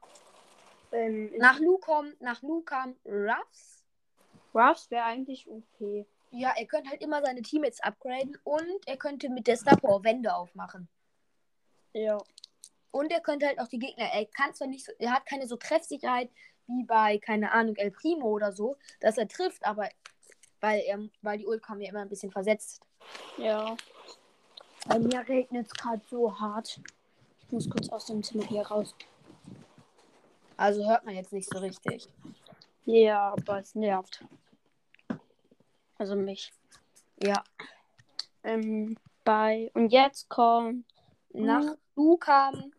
Ähm, 0.92 1.32
Nach 1.38 1.58
Lu 1.58 1.78
kommt, 1.78 2.20
nach 2.20 2.42
Lu 2.42 2.62
kam 2.62 2.96
Ruffs. 3.04 3.84
Ruffs 4.54 4.90
wäre 4.90 5.04
eigentlich 5.04 5.46
okay. 5.48 6.06
Ja, 6.30 6.52
er 6.56 6.66
könnte 6.66 6.90
halt 6.90 7.02
immer 7.02 7.22
seine 7.22 7.42
Teammates 7.42 7.80
upgraden 7.80 8.36
und 8.44 8.86
er 8.86 8.96
könnte 8.96 9.28
mit 9.28 9.46
der 9.46 9.56
Star 9.56 9.76
Power 9.76 10.02
Wände 10.04 10.34
aufmachen. 10.34 10.88
Ja. 11.92 12.18
Und 12.90 13.10
er 13.12 13.20
könnte 13.20 13.46
halt 13.46 13.58
auch 13.58 13.68
die 13.68 13.78
Gegner, 13.78 14.04
er 14.04 14.26
kann 14.26 14.54
zwar 14.54 14.68
nicht 14.68 14.84
so, 14.84 14.92
er 14.98 15.12
hat 15.12 15.26
keine 15.26 15.46
so 15.46 15.56
Treffsicherheit 15.56 16.30
wie 16.66 16.84
bei, 16.84 17.18
keine 17.18 17.52
Ahnung, 17.52 17.76
El 17.76 17.90
Primo 17.90 18.26
oder 18.28 18.52
so, 18.52 18.76
dass 19.00 19.18
er 19.18 19.28
trifft, 19.28 19.64
aber 19.64 19.88
weil 20.60 20.80
er, 20.80 20.98
weil 21.22 21.38
die 21.38 21.46
Ult 21.46 21.62
kam 21.62 21.80
ja 21.80 21.90
immer 21.90 22.00
ein 22.00 22.08
bisschen 22.08 22.32
versetzt. 22.32 22.80
Ja. 23.36 23.76
Bei 24.88 24.98
mir 24.98 25.26
regnet 25.28 25.66
es 25.66 25.74
gerade 25.74 26.02
so 26.10 26.38
hart. 26.38 26.80
Ich 27.40 27.52
muss 27.52 27.70
kurz 27.70 27.88
aus 27.90 28.06
dem 28.06 28.22
Zimmer 28.22 28.44
hier 28.44 28.66
raus. 28.66 28.94
Also 30.56 30.88
hört 30.88 31.04
man 31.04 31.14
jetzt 31.14 31.32
nicht 31.32 31.48
so 31.48 31.58
richtig. 31.58 32.08
Ja, 32.84 33.32
aber 33.32 33.60
es 33.60 33.74
nervt. 33.74 34.24
Also 35.98 36.14
mich. 36.14 36.52
Ja. 37.22 37.42
Ähm, 38.44 38.96
bei. 39.24 39.70
Und 39.74 39.90
jetzt 39.90 40.28
kommt. 40.28 40.84
Nach 41.30 41.76
Lu 41.96 42.16
kam, 42.16 42.72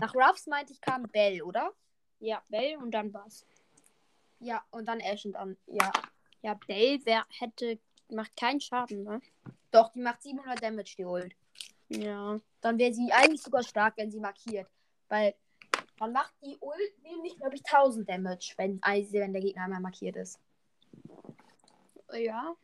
nach 0.00 0.14
Ruffs 0.14 0.46
meinte 0.46 0.72
ich 0.72 0.80
kam 0.80 1.04
Bell, 1.04 1.42
oder? 1.42 1.72
Ja, 2.20 2.42
Bell 2.48 2.76
und 2.76 2.92
dann 2.92 3.12
was. 3.12 3.44
Ja, 4.38 4.62
und 4.70 4.86
dann 4.86 5.00
Ash 5.00 5.24
und 5.24 5.32
dann, 5.32 5.56
ja. 5.66 5.90
Ja, 6.42 6.54
Bell 6.66 7.04
wär, 7.04 7.24
hätte. 7.30 7.78
Macht 8.08 8.36
keinen 8.36 8.60
Schaden, 8.60 9.02
ne? 9.02 9.20
Doch, 9.72 9.90
die 9.90 9.98
macht 10.00 10.22
700 10.22 10.62
Damage, 10.62 10.94
die 10.96 11.04
Ult. 11.04 11.34
Ja. 11.88 12.38
Dann 12.60 12.78
wäre 12.78 12.94
sie 12.94 13.10
eigentlich 13.10 13.42
sogar 13.42 13.64
stark, 13.64 13.96
wenn 13.96 14.12
sie 14.12 14.20
markiert. 14.20 14.68
Weil 15.08 15.34
dann 15.98 16.12
macht 16.12 16.34
die 16.42 16.56
Ult 16.60 17.02
nämlich, 17.02 17.36
glaube 17.36 17.54
ich, 17.54 17.62
1000 17.64 18.08
Damage, 18.08 18.54
wenn, 18.56 18.78
also 18.82 19.12
wenn 19.14 19.32
der 19.32 19.42
Gegner 19.42 19.64
einmal 19.64 19.80
markiert 19.80 20.16
ist. 20.16 20.38
Ja. 22.12 22.54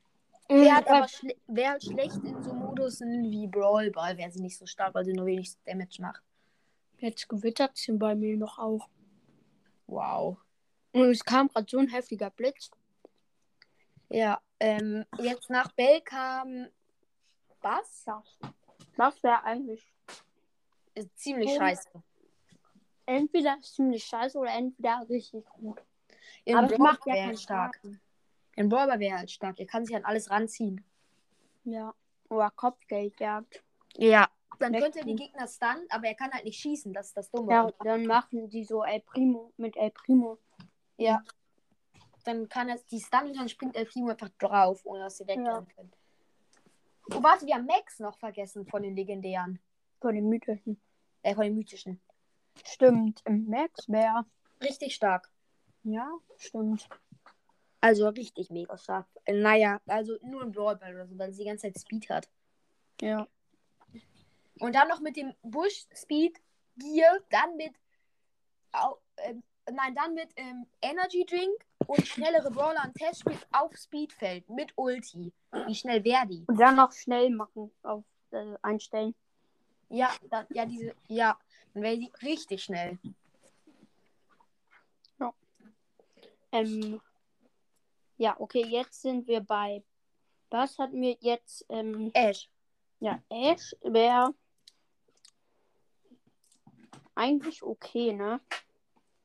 Wäre 0.49 0.75
halt 0.77 0.89
aber 0.89 1.09
schle 1.09 1.35
wär 1.47 1.71
halt 1.71 1.83
schlecht 1.83 2.23
in 2.25 2.43
so 2.43 2.53
Modusen 2.53 3.31
wie 3.31 3.47
Brawl 3.47 3.91
Ball, 3.91 4.17
wäre 4.19 4.31
sie 4.31 4.43
nicht 4.43 4.59
so 4.59 4.67
stark, 4.67 4.95
weil 4.95 5.05
sie 5.05 5.13
nur 5.15 5.27
wenig 5.27 5.53
Damage 5.65 6.03
macht. 6.03 6.23
Jetzt 6.99 7.29
gewittert 7.29 7.77
sie 7.77 7.93
bei 7.93 8.15
mir 8.15 8.37
noch 8.37 8.59
auch. 8.59 8.89
Wow. 9.87 10.39
Und 10.93 11.11
es 11.11 11.25
kam 11.25 11.49
gerade 11.49 11.67
so 11.69 11.79
ein 11.79 11.89
heftiger 11.89 12.31
Blitz. 12.31 12.71
Ja, 14.11 14.41
ähm, 14.61 15.05
jetzt 15.19 15.49
nach 15.49 15.73
Bell 15.73 16.03
kam 16.03 16.69
Bass. 17.63 18.05
Das, 18.05 18.39
das 18.97 19.23
wäre 19.23 19.43
eigentlich 19.45 19.83
Ist 20.95 21.19
ziemlich 21.19 21.51
Oh. 21.53 21.57
scheiße. 21.57 21.89
Entweder 23.07 23.61
ziemlich 23.61 24.05
scheiße 24.05 24.39
oder 24.39 24.53
entweder 24.53 25.07
richtig 25.09 25.45
gut. 25.47 25.83
In 26.45 26.57
Aber 26.57 26.69
Brawl 26.69 26.79
macht 26.79 27.07
ja 27.07 27.15
wäre 27.15 27.27
keinen 27.27 27.37
stark. 27.37 27.77
Schaden. 27.77 28.01
In 28.57 28.69
Brawler 28.69 28.99
wäre 28.99 29.19
halt 29.19 29.31
stark. 29.31 29.59
Er 29.59 29.67
kann 29.67 29.85
sich 29.85 29.97
an 29.97 30.05
alles 30.05 30.31
ranziehen. 30.31 30.85
Ja. 31.65 31.95
Oder 32.29 32.51
Kopfgeldjagd. 32.51 33.63
Ja. 33.97 34.29
Dann 34.59 34.73
könnte 34.75 35.01
er 35.01 35.05
die 35.05 35.15
Gegner 35.15 35.49
stunnen, 35.49 35.87
aber 35.89 36.07
er 36.07 36.15
kann 36.15 36.31
halt 36.33 36.45
nicht 36.45 36.61
schießen. 36.61 36.93
Das 36.93 37.09
ist 37.09 37.17
das 37.17 37.31
Dumme. 37.31 37.53
Ja, 37.53 37.71
dann 37.83 38.07
machen 38.07 38.51
die 38.51 38.65
so 38.65 38.83
El 38.85 39.01
Primo 39.01 39.53
mit 39.57 39.77
El 39.77 39.91
Primo. 39.91 40.39
Ja. 40.99 41.23
Dann 42.25 42.49
kann 42.49 42.69
er 42.69 42.79
die 42.91 43.01
stunnen 43.01 43.31
und 43.31 43.39
dann 43.39 43.49
springt 43.49 43.77
El 43.77 43.87
Primo 43.87 44.11
einfach 44.11 44.29
drauf, 44.39 44.81
ohne 44.85 45.05
dass 45.05 45.17
sie 45.17 45.27
wegrennen 45.27 45.67
können. 45.75 45.93
Oh, 47.11 47.23
warte, 47.23 47.47
wir 47.47 47.55
haben 47.55 47.67
Max 47.67 47.99
noch 47.99 48.17
vergessen 48.19 48.67
von 48.67 48.83
den 48.83 48.95
legendären. 48.95 49.59
Von 50.01 50.15
den 50.15 50.29
mythischen. 50.29 50.81
Äh, 51.23 51.35
von 51.35 51.45
den 51.45 51.55
mythischen. 51.55 52.01
Stimmt. 52.65 53.23
Im 53.25 53.47
Max 53.49 53.89
wäre. 53.89 54.25
Richtig 54.63 54.95
stark. 54.95 55.31
Ja, 55.85 56.09
stimmt. 56.37 56.89
Also 57.81 58.09
richtig 58.09 58.51
mega 58.51 58.79
stark. 58.79 59.07
Äh, 59.25 59.35
naja, 59.35 59.81
also 59.87 60.17
nur 60.23 60.43
im 60.43 60.53
Brawl 60.53 60.77
Ball 60.77 60.95
oder 60.95 61.07
so, 61.07 61.19
weil 61.19 61.33
sie 61.33 61.43
die 61.43 61.49
ganze 61.49 61.73
Zeit 61.73 61.81
Speed 61.81 62.09
hat. 62.11 62.29
Ja. 63.01 63.27
Und 64.61 64.75
dann 64.75 64.89
noch 64.89 65.01
mit 65.01 65.17
dem 65.17 65.35
Bush 65.43 65.87
Speed 65.95 66.41
Gear, 66.77 67.19
dann 67.31 67.57
mit 67.57 67.75
au, 68.73 68.99
ähm, 69.19 69.43
nein, 69.71 69.95
dann 69.95 70.15
mit 70.15 70.31
ähm, 70.37 70.67
Energy 70.81 71.27
Drink 71.27 71.67
und 71.87 72.07
schnellere 72.07 72.51
Brawler 72.51 72.85
und 72.85 72.95
Testspiel 72.95 73.37
auf 73.51 73.77
Speedfeld 73.77 74.49
mit 74.49 74.73
Ulti. 74.77 75.33
Wie 75.67 75.75
schnell 75.75 76.05
wäre 76.05 76.27
die? 76.27 76.45
Und 76.47 76.59
dann 76.59 76.77
noch 76.77 76.93
schnell 76.93 77.31
machen 77.31 77.71
auf 77.83 78.05
äh, 78.31 78.55
einstellen. 78.63 79.15
Ja, 79.89 80.11
dann, 80.31 80.47
ja, 80.51 80.65
diese, 80.65 80.95
ja, 81.09 81.37
dann 81.75 81.83
wäre 81.83 81.99
die 81.99 82.13
richtig 82.23 82.65
schnell. 82.65 82.99
Ähm, 86.53 87.01
ja, 88.19 88.37
okay, 88.39 88.65
jetzt 88.67 89.01
sind 89.01 89.27
wir 89.27 89.41
bei. 89.41 89.83
Was 90.51 90.79
hatten 90.79 91.01
wir 91.01 91.17
jetzt? 91.21 91.65
Ähm, 91.71 92.11
Ash. 92.13 92.51
ja, 93.01 93.23
Ash 93.31 93.75
wäre 93.81 94.35
eigentlich 97.15 97.63
okay, 97.63 98.13
ne? 98.13 98.41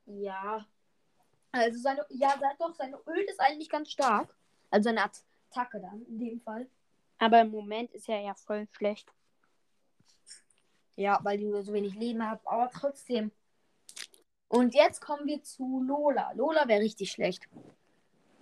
Ja. 0.06 0.66
Also 1.52 1.78
seine, 1.78 2.04
ja, 2.10 2.34
sag 2.40 2.58
doch, 2.58 2.74
seine 2.74 2.98
Ult 3.02 3.28
ist 3.28 3.40
eigentlich 3.40 3.68
ganz 3.68 3.90
stark. 3.90 4.34
Also 4.70 4.88
seine 4.88 5.02
Attacke 5.04 5.80
dann, 5.80 6.04
in 6.06 6.18
dem 6.18 6.40
Fall. 6.40 6.68
Aber 7.18 7.40
im 7.40 7.50
Moment 7.50 7.92
ist 7.92 8.08
er 8.08 8.20
ja 8.20 8.34
voll 8.34 8.66
schlecht. 8.72 9.10
Ja, 10.98 11.20
weil 11.22 11.38
die 11.38 11.44
nur 11.44 11.62
so 11.62 11.72
wenig 11.72 11.94
Leben 11.94 12.28
haben, 12.28 12.40
aber 12.44 12.68
trotzdem. 12.72 13.30
Und 14.48 14.74
jetzt 14.74 15.00
kommen 15.00 15.28
wir 15.28 15.40
zu 15.44 15.80
Lola. 15.80 16.32
Lola 16.32 16.66
wäre 16.66 16.80
richtig 16.80 17.12
schlecht. 17.12 17.48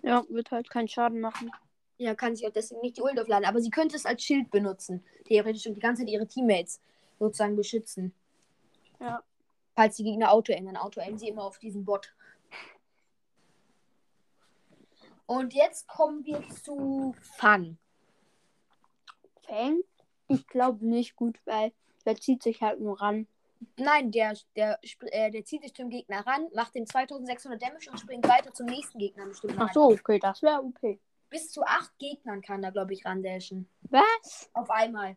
Ja, 0.00 0.24
wird 0.30 0.50
halt 0.50 0.70
keinen 0.70 0.88
Schaden 0.88 1.20
machen. 1.20 1.52
Ja, 1.98 2.14
kann 2.14 2.34
sich 2.34 2.46
auch 2.46 2.52
deswegen 2.52 2.80
nicht 2.80 2.96
die 2.96 3.02
Ult 3.02 3.20
aufladen, 3.20 3.44
aber 3.44 3.60
sie 3.60 3.68
könnte 3.68 3.96
es 3.96 4.06
als 4.06 4.22
Schild 4.22 4.50
benutzen. 4.50 5.04
Theoretisch 5.26 5.66
und 5.66 5.74
die 5.74 5.80
ganze 5.80 6.02
Zeit 6.02 6.10
ihre 6.10 6.26
Teammates 6.26 6.80
sozusagen 7.18 7.56
beschützen. 7.56 8.14
Ja. 9.00 9.22
Falls 9.74 9.96
die 9.96 10.04
Gegner 10.04 10.32
Auto 10.32 10.54
ändern. 10.54 10.78
Auto 10.78 11.00
ändern 11.00 11.18
sie 11.18 11.28
immer 11.28 11.44
auf 11.44 11.58
diesen 11.58 11.84
Bot. 11.84 12.14
Und 15.26 15.52
jetzt 15.52 15.88
kommen 15.88 16.24
wir 16.24 16.42
zu 16.48 17.14
Fang. 17.20 17.76
Fang? 19.42 19.82
Ich 20.28 20.46
glaube 20.46 20.86
nicht 20.86 21.16
gut, 21.16 21.38
weil 21.44 21.72
der 22.06 22.16
zieht 22.16 22.42
sich 22.42 22.62
halt 22.62 22.80
nur 22.80 23.00
ran. 23.00 23.26
Nein, 23.76 24.10
der, 24.10 24.36
der, 24.54 24.78
äh, 25.00 25.30
der 25.30 25.44
zieht 25.44 25.62
sich 25.62 25.74
zum 25.74 25.88
Gegner 25.88 26.26
ran, 26.26 26.48
macht 26.54 26.74
den 26.74 26.86
2600 26.86 27.60
Damage 27.60 27.90
und 27.90 27.98
springt 27.98 28.28
weiter 28.28 28.52
zum 28.52 28.66
nächsten 28.66 28.98
Gegner 28.98 29.26
bestimmt. 29.26 29.56
Ach 29.58 29.72
so, 29.72 29.90
okay, 29.90 30.18
das 30.18 30.42
wäre 30.42 30.62
OP. 30.62 30.98
Bis 31.28 31.50
zu 31.50 31.62
acht 31.62 31.98
Gegnern 31.98 32.40
kann 32.40 32.62
er, 32.62 32.72
glaube 32.72 32.92
ich, 32.92 33.04
randashen. 33.04 33.68
Was? 33.90 34.50
Auf 34.54 34.70
einmal. 34.70 35.16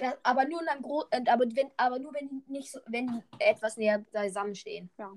Ja, 0.00 0.16
aber 0.22 0.44
nur 0.44 0.62
dann 0.64 0.82
gro 0.82 1.04
äh, 1.10 1.22
aber 1.28 1.46
wenn 1.54 1.70
aber 1.76 1.98
nur 1.98 2.12
wenn 2.14 2.28
die 2.28 2.42
nicht 2.46 2.70
so, 2.70 2.78
wenn 2.86 3.24
etwas 3.38 3.76
näher 3.76 4.04
zusammenstehen. 4.12 4.90
Ja. 4.98 5.12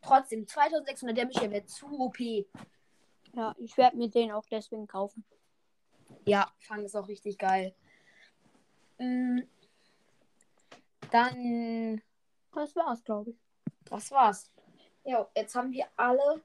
Trotzdem 0.00 0.46
2600 0.46 1.16
Damage 1.16 1.50
wäre 1.50 1.66
zu 1.66 1.86
OP. 2.00 2.18
ja, 2.18 3.54
ich 3.58 3.76
werde 3.76 3.96
mir 3.96 4.08
den 4.08 4.32
auch 4.32 4.46
deswegen 4.50 4.86
kaufen. 4.88 5.24
Ja, 6.24 6.50
Fang 6.58 6.84
ist 6.84 6.96
auch 6.96 7.06
richtig 7.06 7.38
geil. 7.38 7.74
Mm, 9.02 9.40
Dann 11.10 12.00
Das 12.52 12.76
war's, 12.76 13.02
glaube 13.02 13.30
ich. 13.30 13.36
das 13.84 14.10
war's. 14.12 14.50
Ja, 15.04 15.28
jetzt 15.34 15.54
haben 15.56 15.72
wir 15.72 15.86
alle 15.96 16.42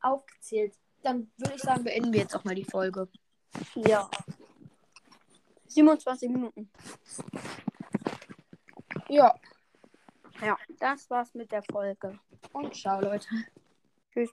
aufgezählt. 0.00 0.74
Dann 1.02 1.30
würde 1.36 1.54
ich 1.54 1.62
sagen, 1.62 1.84
beenden 1.84 2.12
wir 2.12 2.20
jetzt 2.20 2.34
auch 2.34 2.42
mal 2.44 2.56
die 2.56 2.64
Folge. 2.64 3.08
Ja. 3.76 4.10
27 5.66 6.28
Minuten. 6.28 6.70
Ja. 9.08 9.32
Ja, 10.42 10.58
das 10.80 11.08
war's 11.08 11.32
mit 11.34 11.52
der 11.52 11.62
Folge. 11.62 12.18
Und 12.52 12.74
ciao, 12.74 13.00
Leute. 13.00 13.28
Tschüss. 14.12 14.30